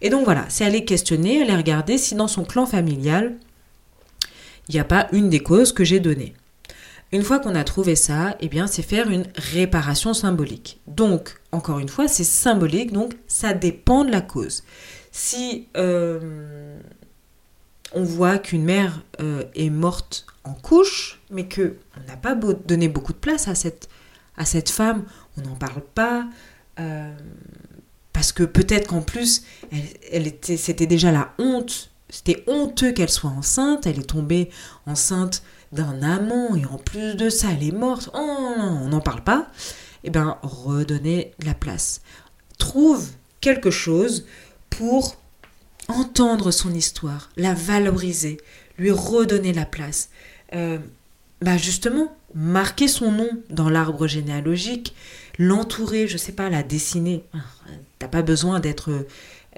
Et 0.00 0.10
donc 0.10 0.24
voilà, 0.24 0.44
c'est 0.48 0.64
aller 0.64 0.84
questionner, 0.84 1.42
aller 1.42 1.56
regarder 1.56 1.96
si 1.96 2.14
dans 2.14 2.28
son 2.28 2.44
clan 2.44 2.66
familial, 2.66 3.36
il 4.68 4.74
n'y 4.74 4.80
a 4.80 4.84
pas 4.84 5.08
une 5.12 5.28
des 5.28 5.40
causes 5.40 5.72
que 5.72 5.84
j'ai 5.84 6.00
données. 6.00 6.34
Une 7.14 7.22
fois 7.22 7.38
qu'on 7.38 7.54
a 7.54 7.62
trouvé 7.62 7.94
ça, 7.94 8.36
eh 8.40 8.48
bien, 8.48 8.66
c'est 8.66 8.82
faire 8.82 9.08
une 9.08 9.28
réparation 9.36 10.14
symbolique. 10.14 10.80
Donc, 10.88 11.36
encore 11.52 11.78
une 11.78 11.88
fois, 11.88 12.08
c'est 12.08 12.24
symbolique, 12.24 12.90
donc 12.90 13.14
ça 13.28 13.54
dépend 13.54 14.04
de 14.04 14.10
la 14.10 14.20
cause. 14.20 14.64
Si 15.12 15.68
euh, 15.76 16.76
on 17.92 18.02
voit 18.02 18.38
qu'une 18.38 18.64
mère 18.64 19.04
euh, 19.20 19.44
est 19.54 19.70
morte 19.70 20.26
en 20.42 20.54
couche, 20.54 21.20
mais 21.30 21.46
que 21.46 21.76
on 21.96 22.10
n'a 22.10 22.16
pas 22.16 22.34
donné 22.34 22.88
beaucoup 22.88 23.12
de 23.12 23.18
place 23.18 23.46
à 23.46 23.54
cette, 23.54 24.68
femme, 24.68 25.04
on 25.38 25.42
n'en 25.42 25.54
parle 25.54 25.82
pas, 25.94 26.26
euh, 26.80 27.14
parce 28.12 28.32
que 28.32 28.42
peut-être 28.42 28.88
qu'en 28.88 29.02
plus, 29.02 29.44
c'était 30.42 30.86
déjà 30.88 31.12
la 31.12 31.32
honte, 31.38 31.92
c'était 32.08 32.42
honteux 32.48 32.90
qu'elle 32.90 33.08
soit 33.08 33.30
enceinte, 33.30 33.86
elle 33.86 34.00
est 34.00 34.02
tombée 34.10 34.50
enceinte 34.84 35.44
d'un 35.74 36.02
amant 36.02 36.54
et 36.56 36.64
en 36.64 36.78
plus 36.78 37.14
de 37.16 37.28
ça, 37.28 37.48
elle 37.52 37.66
est 37.66 37.72
morte. 37.72 38.10
On 38.14 38.88
n'en 38.88 39.00
parle 39.00 39.22
pas. 39.22 39.48
Eh 40.04 40.10
bien, 40.10 40.38
redonner 40.42 41.32
la 41.44 41.54
place. 41.54 42.00
Trouve 42.58 43.08
quelque 43.40 43.70
chose 43.70 44.26
pour 44.70 45.16
entendre 45.88 46.50
son 46.50 46.72
histoire, 46.72 47.30
la 47.36 47.54
valoriser, 47.54 48.38
lui 48.78 48.90
redonner 48.90 49.52
la 49.52 49.66
place. 49.66 50.10
Euh, 50.54 50.78
bah 51.40 51.56
justement, 51.56 52.16
marquer 52.34 52.88
son 52.88 53.12
nom 53.12 53.28
dans 53.50 53.68
l'arbre 53.68 54.06
généalogique, 54.06 54.94
l'entourer, 55.38 56.08
je 56.08 56.16
sais 56.16 56.32
pas, 56.32 56.48
la 56.48 56.62
dessiner. 56.62 57.24
Ah, 57.34 57.38
t'as 57.98 58.08
pas 58.08 58.22
besoin 58.22 58.60
d'être 58.60 59.06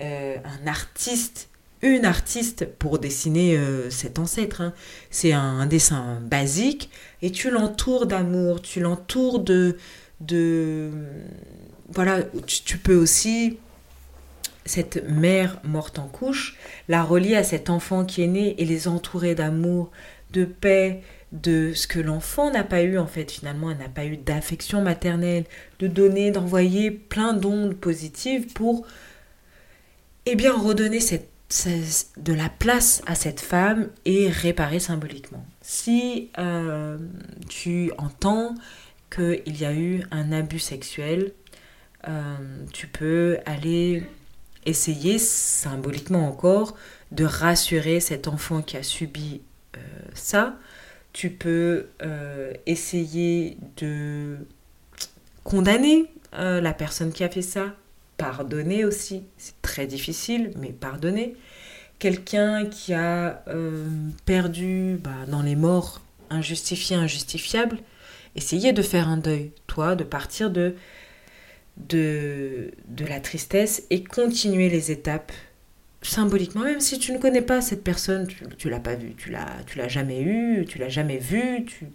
euh, 0.01 0.37
un 0.45 0.67
artiste 0.67 1.49
une 1.83 2.05
artiste 2.05 2.67
pour 2.79 2.99
dessiner 2.99 3.57
euh, 3.57 3.91
cet 3.91 4.19
ancêtre. 4.19 4.61
Hein. 4.61 4.73
C'est 5.11 5.33
un, 5.33 5.67
dessin 5.67 6.21
basique 6.23 6.91
et 7.23 7.31
tu 7.31 7.51
l'entoures 7.51 8.07
d'amour, 8.07 8.63
tu 8.63 8.81
l'entoures 8.81 9.41
de, 9.41 9.77
de... 10.21 10.91
Voilà, 11.89 12.23
tu, 12.47 12.79
peux 12.79 12.97
aussi 12.97 13.59
cette 14.65 15.09
mère 15.09 15.61
morte 15.63 15.99
en 15.99 16.09
couche, 16.09 16.57
la 16.89 17.03
relier 17.03 17.37
à 17.37 17.45
cet 17.45 17.71
enfant 17.71 18.05
qui 18.05 18.23
est 18.23 18.29
né 18.29 18.61
et 18.61 18.65
les 18.65 18.89
entourer 18.89 19.35
d'amour, 19.35 19.91
de 20.33 20.45
paix, 20.45 21.03
de 21.33 21.73
ce 21.75 21.87
que 21.87 22.01
l'enfant 22.01 22.51
n'a 22.51 22.65
pas 22.65 22.83
eu 22.83 22.99
en 22.99 23.07
fait 23.07 23.31
finalement, 23.31 23.71
elle 23.71 23.79
n'a 23.79 23.89
pas 23.89 24.05
eu 24.05 24.17
d'affection 24.17 24.83
maternelle, 24.83 25.45
de 25.79 25.87
donner, 25.87 26.31
d'envoyer 26.31 26.91
plein 26.91 27.33
d'ondes 27.35 27.75
positives 27.75 28.53
pour 28.53 28.87
eh 30.25 30.35
bien 30.35 30.53
redonner 30.53 31.01
cette, 31.01 31.29
de 31.49 32.33
la 32.33 32.49
place 32.49 33.03
à 33.07 33.15
cette 33.15 33.41
femme 33.41 33.89
et 34.05 34.29
réparer 34.29 34.81
symboliquement. 34.81 35.47
Si 35.63 36.31
euh, 36.39 36.99
tu 37.49 37.93
entends 37.99 38.55
qu'il 39.15 39.57
y 39.57 39.65
a 39.65 39.73
eu 39.73 40.03
un 40.11 40.33
abus 40.33 40.59
sexuel, 40.59 41.33
euh, 42.09 42.37
tu 42.73 42.89
peux 42.89 43.39
aller 43.47 44.03
essayer 44.65 45.19
symboliquement 45.21 46.29
encore 46.29 46.75
de 47.13 47.25
rassurer 47.25 48.01
cet 48.01 48.27
enfant 48.27 48.61
qui 48.61 48.77
a 48.77 48.83
subi 48.83 49.41
euh, 49.77 49.81
ça. 50.15 50.57
Tu 51.13 51.31
peux 51.31 51.87
essayer 52.67 53.57
de 53.79 54.37
condamner 55.45 56.11
la 56.35 56.75
personne 56.75 57.11
qui 57.11 57.25
a 57.25 57.31
fait 57.31 57.41
ça, 57.41 57.75
pardonner 58.17 58.85
aussi, 58.85 59.25
c'est 59.39 59.61
très 59.63 59.87
difficile, 59.87 60.53
mais 60.59 60.71
pardonner. 60.71 61.35
Quelqu'un 61.99 62.67
qui 62.67 62.93
a 62.93 63.43
perdu 64.27 64.99
bah, 65.03 65.11
dans 65.29 65.43
les 65.43 65.57
morts 65.57 66.03
injustifiées, 66.31 66.97
injustifiables, 66.97 67.79
essayer 68.35 68.73
de 68.73 68.83
faire 68.83 69.09
un 69.09 69.17
deuil, 69.17 69.51
toi, 69.67 69.97
de 69.97 70.05
partir 70.05 70.51
de, 70.51 70.75
de, 71.77 72.71
de 72.89 73.05
la 73.07 73.21
tristesse 73.21 73.85
et 73.91 74.05
continuer 74.05 74.69
les 74.69 74.91
étapes 74.91 75.33
symboliquement, 76.03 76.63
même 76.63 76.81
si 76.81 76.99
tu 76.99 77.13
ne 77.13 77.19
connais 77.19 77.43
pas 77.43 77.61
cette 77.61 77.83
personne, 77.83 78.27
tu, 78.27 78.45
tu 78.59 78.71
l'as 78.71 78.79
pas 78.79 78.95
vue, 78.95 79.15
tu 79.17 79.31
l'as, 79.31 79.49
tu 79.67 79.79
l'as 79.79 79.89
jamais 79.89 80.23
eu, 80.23 80.65
tu 80.69 80.79
l'as 80.79 80.89
jamais 80.89 81.19
vue, 81.19 81.65
tu, 81.65 81.87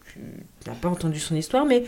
n'as 0.68 0.76
pas 0.76 0.90
entendu 0.90 1.20
son 1.20 1.36
histoire, 1.36 1.66
mais 1.66 1.84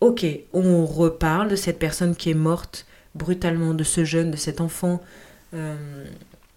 ok, 0.00 0.24
on 0.52 0.86
reparle 0.86 1.48
de 1.48 1.56
cette 1.56 1.78
personne 1.78 2.16
qui 2.16 2.30
est 2.30 2.34
morte 2.34 2.86
brutalement, 3.14 3.74
de 3.74 3.84
ce 3.84 4.04
jeune, 4.04 4.30
de 4.30 4.36
cet 4.36 4.60
enfant, 4.60 5.00
euh, 5.54 6.04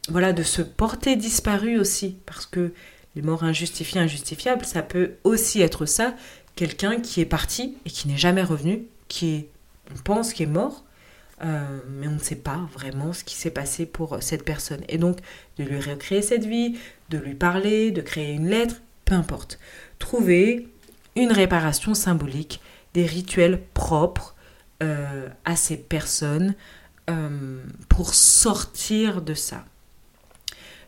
voilà, 0.09 0.33
de 0.33 0.43
se 0.43 0.61
porter 0.61 1.15
disparu 1.15 1.79
aussi, 1.79 2.17
parce 2.25 2.45
que 2.45 2.73
les 3.15 3.21
morts 3.21 3.43
injustifiées, 3.43 4.01
injustifiables, 4.01 4.65
ça 4.65 4.81
peut 4.81 5.13
aussi 5.23 5.61
être 5.61 5.85
ça, 5.85 6.15
quelqu'un 6.55 6.99
qui 6.99 7.21
est 7.21 7.25
parti 7.25 7.77
et 7.85 7.89
qui 7.89 8.07
n'est 8.07 8.17
jamais 8.17 8.43
revenu, 8.43 8.83
qui 9.07 9.35
est, 9.35 9.47
on 9.93 9.99
pense 9.99 10.33
qu'il 10.33 10.47
est 10.47 10.51
mort, 10.51 10.83
euh, 11.43 11.79
mais 11.89 12.07
on 12.07 12.13
ne 12.13 12.19
sait 12.19 12.35
pas 12.35 12.67
vraiment 12.73 13.13
ce 13.13 13.23
qui 13.23 13.35
s'est 13.35 13.51
passé 13.51 13.85
pour 13.85 14.17
cette 14.21 14.45
personne. 14.45 14.81
Et 14.87 14.97
donc, 14.97 15.17
de 15.57 15.63
lui 15.63 15.79
recréer 15.79 16.21
cette 16.21 16.45
vie, 16.45 16.77
de 17.09 17.17
lui 17.17 17.33
parler, 17.33 17.91
de 17.91 18.01
créer 18.01 18.33
une 18.33 18.47
lettre, 18.47 18.81
peu 19.05 19.15
importe. 19.15 19.59
Trouver 19.99 20.67
une 21.15 21.31
réparation 21.31 21.93
symbolique, 21.93 22.61
des 22.93 23.05
rituels 23.05 23.61
propres 23.73 24.35
euh, 24.81 25.29
à 25.45 25.55
ces 25.55 25.77
personnes 25.77 26.55
euh, 27.09 27.63
pour 27.89 28.13
sortir 28.13 29.21
de 29.21 29.33
ça. 29.33 29.65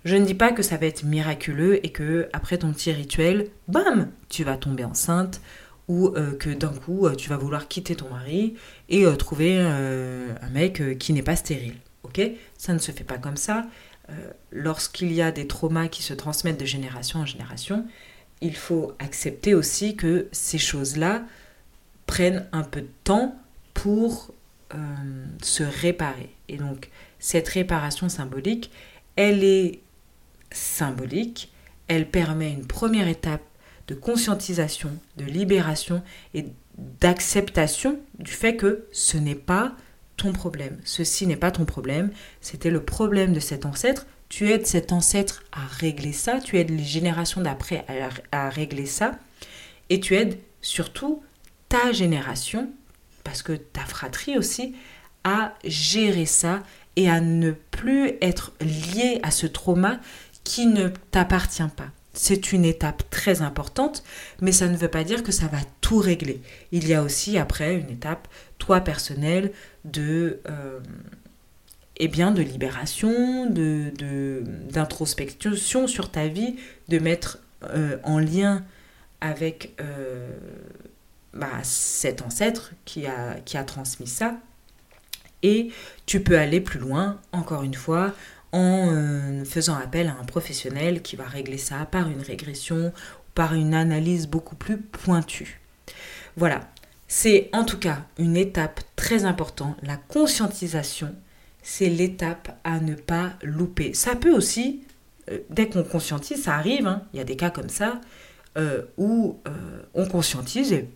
Je 0.03 0.15
ne 0.15 0.25
dis 0.25 0.33
pas 0.33 0.51
que 0.51 0.63
ça 0.63 0.77
va 0.77 0.85
être 0.85 1.03
miraculeux 1.03 1.85
et 1.85 1.91
que 1.91 2.27
après 2.33 2.57
ton 2.57 2.71
petit 2.73 2.91
rituel, 2.91 3.47
bam, 3.67 4.09
tu 4.29 4.43
vas 4.43 4.57
tomber 4.57 4.83
enceinte 4.83 5.41
ou 5.87 6.07
euh, 6.09 6.35
que 6.35 6.49
d'un 6.49 6.73
coup 6.73 7.09
tu 7.15 7.29
vas 7.29 7.37
vouloir 7.37 7.67
quitter 7.67 7.95
ton 7.95 8.09
mari 8.09 8.55
et 8.89 9.05
trouver 9.17 9.59
un 9.59 10.49
mec 10.49 10.97
qui 10.99 11.13
n'est 11.13 11.23
pas 11.23 11.35
stérile. 11.35 11.75
Ok? 12.03 12.21
Ça 12.57 12.73
ne 12.73 12.79
se 12.79 12.91
fait 12.91 13.03
pas 13.03 13.17
comme 13.17 13.37
ça. 13.37 13.65
Lorsqu'il 14.51 15.11
y 15.11 15.21
a 15.21 15.31
des 15.31 15.47
traumas 15.47 15.87
qui 15.87 16.03
se 16.03 16.13
transmettent 16.13 16.59
de 16.59 16.65
génération 16.65 17.19
en 17.19 17.25
génération, 17.25 17.85
il 18.41 18.55
faut 18.55 18.93
accepter 18.99 19.53
aussi 19.53 19.95
que 19.95 20.27
ces 20.31 20.59
choses-là 20.59 21.23
prennent 22.05 22.47
un 22.51 22.63
peu 22.63 22.81
de 22.81 22.91
temps 23.03 23.35
pour 23.75 24.31
se 25.43 25.61
réparer. 25.61 26.31
Et 26.49 26.57
donc 26.57 26.89
cette 27.19 27.47
réparation 27.49 28.09
symbolique, 28.09 28.71
elle 29.15 29.43
est 29.43 29.81
symbolique, 30.51 31.51
elle 31.87 32.09
permet 32.09 32.51
une 32.51 32.65
première 32.65 33.07
étape 33.07 33.43
de 33.87 33.93
conscientisation, 33.93 34.89
de 35.17 35.25
libération 35.25 36.01
et 36.33 36.47
d'acceptation 36.99 37.99
du 38.17 38.31
fait 38.31 38.55
que 38.55 38.87
ce 38.91 39.17
n'est 39.17 39.35
pas 39.35 39.75
ton 40.17 40.31
problème. 40.31 40.79
Ceci 40.83 41.27
n'est 41.27 41.35
pas 41.35 41.51
ton 41.51 41.65
problème, 41.65 42.11
c'était 42.41 42.71
le 42.71 42.83
problème 42.83 43.33
de 43.33 43.39
cet 43.39 43.65
ancêtre. 43.65 44.07
Tu 44.29 44.49
aides 44.49 44.65
cet 44.65 44.91
ancêtre 44.91 45.43
à 45.51 45.65
régler 45.67 46.13
ça, 46.13 46.39
tu 46.39 46.57
aides 46.57 46.71
les 46.71 46.83
générations 46.83 47.41
d'après 47.41 47.85
à, 48.31 48.49
régler 48.49 48.87
ça, 48.87 49.19
et 49.89 49.99
tu 49.99 50.15
aides 50.15 50.39
surtout 50.61 51.21
ta 51.69 51.91
génération, 51.91 52.71
parce 53.25 53.41
que 53.41 53.51
ta 53.51 53.81
fratrie 53.81 54.37
aussi, 54.37 54.75
à 55.25 55.55
gérer 55.65 56.25
ça 56.25 56.63
et 56.95 57.09
à 57.09 57.19
ne 57.19 57.51
plus 57.51 58.13
être 58.21 58.53
lié 58.61 59.19
à 59.23 59.31
ce 59.31 59.47
trauma 59.47 59.99
qui 60.45 60.67
ne 60.67 60.87
t'appartient 61.11 61.67
pas. 61.75 61.89
C'est 62.13 62.53
une 62.53 62.63
étape 62.63 63.03
très 63.09 63.41
importante, 63.41 64.03
mais 64.39 64.53
ça 64.53 64.67
ne 64.69 64.77
veut 64.77 64.87
pas 64.87 65.03
dire 65.03 65.21
que 65.23 65.33
ça 65.33 65.47
va 65.47 65.57
tout 65.81 65.97
régler. 65.97 66.39
Il 66.71 66.87
y 66.87 66.93
a 66.93 67.03
aussi 67.03 67.37
après 67.37 67.75
une 67.75 67.89
étape, 67.89 68.29
toi 68.57 68.79
personnelle, 68.79 69.51
de, 69.83 70.39
euh, 70.47 70.79
eh 71.97 72.07
bien, 72.07 72.31
de 72.31 72.41
libération, 72.41 73.49
de, 73.49 73.91
d'introspection 74.71 75.87
sur 75.87 76.09
ta 76.09 76.27
vie, 76.27 76.55
de 76.87 76.99
mettre 76.99 77.39
euh, 77.63 77.97
en 78.03 78.19
lien 78.19 78.63
avec 79.19 79.73
euh, 79.81 80.29
bah, 81.35 81.49
cet 81.63 82.21
ancêtre 82.21 82.71
qui 82.85 83.05
a, 83.05 83.35
qui 83.45 83.57
a 83.57 83.63
transmis 83.63 84.07
ça. 84.07 84.37
Et 85.43 85.69
tu 86.05 86.23
peux 86.23 86.39
aller 86.39 86.61
plus 86.61 86.79
loin, 86.79 87.19
encore 87.31 87.63
une 87.63 87.73
fois, 87.75 88.13
en 88.51 88.89
euh, 88.89 89.43
faisant 89.43 89.75
appel 89.75 90.07
à 90.07 90.17
un 90.19 90.23
professionnel 90.23 91.01
qui 91.01 91.17
va 91.17 91.25
régler 91.25 91.57
ça 91.57 91.85
par 91.85 92.09
une 92.09 92.21
régression 92.21 92.93
par 93.35 93.53
une 93.53 93.73
analyse 93.73 94.27
beaucoup 94.27 94.55
plus 94.55 94.77
pointue. 94.77 95.59
Voilà, 96.37 96.61
c'est 97.09 97.49
en 97.51 97.65
tout 97.65 97.77
cas 97.77 98.05
une 98.17 98.37
étape 98.37 98.79
très 98.95 99.25
importante. 99.25 99.75
La 99.83 99.97
conscientisation, 99.97 101.13
c'est 101.61 101.89
l'étape 101.89 102.57
à 102.63 102.79
ne 102.79 102.95
pas 102.95 103.33
louper. 103.43 103.93
Ça 103.93 104.15
peut 104.15 104.31
aussi, 104.33 104.83
euh, 105.29 105.39
dès 105.49 105.67
qu'on 105.67 105.83
conscientise, 105.83 106.43
ça 106.43 106.55
arrive, 106.55 106.87
hein, 106.87 107.03
il 107.13 107.17
y 107.17 107.19
a 107.19 107.25
des 107.25 107.35
cas 107.35 107.49
comme 107.49 107.69
ça, 107.69 107.99
euh, 108.57 108.83
où 108.97 109.37
on 109.93 110.05
conscientise 110.05 110.71
et 110.71 110.87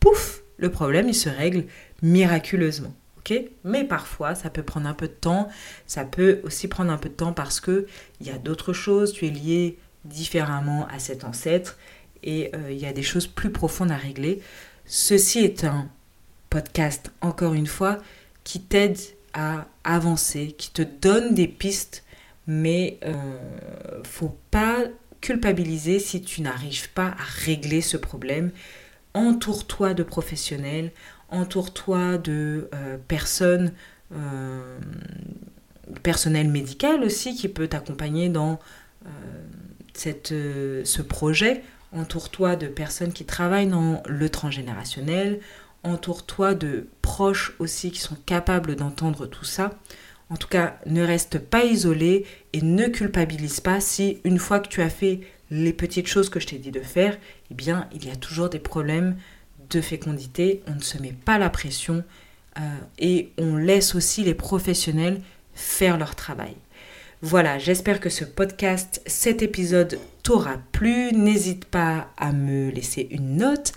pouf, 0.00 0.42
le 0.56 0.70
problème, 0.70 1.08
il 1.08 1.14
se 1.14 1.28
règle 1.28 1.64
miraculeusement. 2.02 2.94
Mais 3.64 3.84
parfois, 3.84 4.34
ça 4.34 4.50
peut 4.50 4.62
prendre 4.62 4.86
un 4.88 4.94
peu 4.94 5.08
de 5.08 5.12
temps. 5.12 5.48
Ça 5.86 6.04
peut 6.04 6.40
aussi 6.44 6.68
prendre 6.68 6.90
un 6.90 6.96
peu 6.96 7.08
de 7.08 7.14
temps 7.14 7.32
parce 7.32 7.60
que 7.60 7.86
il 8.20 8.26
y 8.26 8.30
a 8.30 8.38
d'autres 8.38 8.72
choses. 8.72 9.12
Tu 9.12 9.26
es 9.26 9.30
lié 9.30 9.78
différemment 10.04 10.86
à 10.88 10.98
cet 10.98 11.24
ancêtre 11.24 11.78
et 12.22 12.50
euh, 12.54 12.72
il 12.72 12.78
y 12.78 12.86
a 12.86 12.92
des 12.92 13.02
choses 13.02 13.26
plus 13.26 13.50
profondes 13.50 13.90
à 13.90 13.96
régler. 13.96 14.40
Ceci 14.86 15.40
est 15.40 15.64
un 15.64 15.88
podcast, 16.50 17.12
encore 17.20 17.54
une 17.54 17.66
fois, 17.66 17.98
qui 18.44 18.60
t'aide 18.60 18.98
à 19.34 19.66
avancer, 19.84 20.54
qui 20.56 20.70
te 20.70 20.82
donne 20.82 21.34
des 21.34 21.46
pistes, 21.46 22.04
mais 22.46 22.98
euh, 23.04 24.02
faut 24.04 24.36
pas 24.50 24.78
culpabiliser 25.20 25.98
si 25.98 26.22
tu 26.22 26.40
n'arrives 26.40 26.90
pas 26.90 27.08
à 27.08 27.44
régler 27.44 27.82
ce 27.82 27.98
problème. 27.98 28.50
Entoure-toi 29.14 29.94
de 29.94 30.02
professionnels, 30.02 30.92
entoure-toi 31.30 32.18
de 32.18 32.68
euh, 32.74 32.96
personnes, 33.08 33.72
euh, 34.14 34.78
personnel 36.02 36.48
médical 36.48 37.02
aussi, 37.02 37.34
qui 37.34 37.48
peut 37.48 37.68
t'accompagner 37.68 38.28
dans 38.28 38.58
euh, 39.06 40.82
ce 40.84 41.02
projet. 41.02 41.62
Entoure-toi 41.92 42.56
de 42.56 42.66
personnes 42.66 43.12
qui 43.12 43.24
travaillent 43.24 43.68
dans 43.68 44.02
le 44.06 44.28
transgénérationnel. 44.28 45.40
Entoure-toi 45.82 46.54
de 46.54 46.86
proches 47.02 47.54
aussi 47.58 47.90
qui 47.90 48.00
sont 48.00 48.16
capables 48.26 48.76
d'entendre 48.76 49.26
tout 49.26 49.44
ça. 49.44 49.78
En 50.30 50.36
tout 50.36 50.48
cas, 50.48 50.78
ne 50.84 51.02
reste 51.02 51.38
pas 51.38 51.64
isolé 51.64 52.26
et 52.52 52.60
ne 52.60 52.86
culpabilise 52.88 53.60
pas 53.60 53.80
si 53.80 54.20
une 54.24 54.38
fois 54.38 54.60
que 54.60 54.68
tu 54.68 54.82
as 54.82 54.90
fait 54.90 55.20
les 55.50 55.72
petites 55.72 56.06
choses 56.06 56.28
que 56.28 56.40
je 56.40 56.46
t'ai 56.46 56.58
dit 56.58 56.70
de 56.70 56.80
faire, 56.80 57.16
eh 57.50 57.54
bien, 57.54 57.88
il 57.94 58.06
y 58.06 58.10
a 58.10 58.16
toujours 58.16 58.48
des 58.48 58.58
problèmes 58.58 59.16
de 59.70 59.80
fécondité, 59.80 60.62
on 60.66 60.74
ne 60.74 60.80
se 60.80 60.98
met 60.98 61.14
pas 61.24 61.38
la 61.38 61.50
pression 61.50 62.04
euh, 62.58 62.60
et 62.98 63.30
on 63.38 63.56
laisse 63.56 63.94
aussi 63.94 64.24
les 64.24 64.34
professionnels 64.34 65.20
faire 65.54 65.98
leur 65.98 66.14
travail. 66.14 66.54
Voilà, 67.20 67.58
j'espère 67.58 67.98
que 67.98 68.10
ce 68.10 68.24
podcast, 68.24 69.02
cet 69.06 69.42
épisode 69.42 69.98
t'aura 70.22 70.56
plu. 70.70 71.12
N'hésite 71.12 71.64
pas 71.64 72.08
à 72.16 72.32
me 72.32 72.70
laisser 72.70 73.08
une 73.10 73.38
note, 73.38 73.72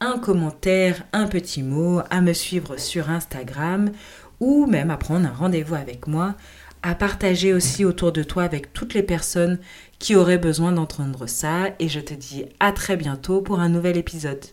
un 0.00 0.18
commentaire, 0.18 1.02
un 1.12 1.26
petit 1.26 1.62
mot, 1.62 2.00
à 2.10 2.20
me 2.20 2.32
suivre 2.32 2.76
sur 2.76 3.10
Instagram 3.10 3.90
ou 4.38 4.66
même 4.66 4.90
à 4.90 4.96
prendre 4.96 5.26
un 5.26 5.32
rendez-vous 5.32 5.74
avec 5.74 6.06
moi 6.06 6.36
à 6.84 6.94
partager 6.94 7.54
aussi 7.54 7.84
autour 7.86 8.12
de 8.12 8.22
toi 8.22 8.42
avec 8.42 8.74
toutes 8.74 8.92
les 8.92 9.02
personnes 9.02 9.58
qui 9.98 10.16
aurait 10.16 10.38
besoin 10.38 10.72
d'entendre 10.72 11.26
ça. 11.26 11.70
Et 11.78 11.88
je 11.88 12.00
te 12.00 12.14
dis 12.14 12.44
à 12.60 12.72
très 12.72 12.96
bientôt 12.96 13.40
pour 13.40 13.60
un 13.60 13.68
nouvel 13.68 13.96
épisode. 13.96 14.44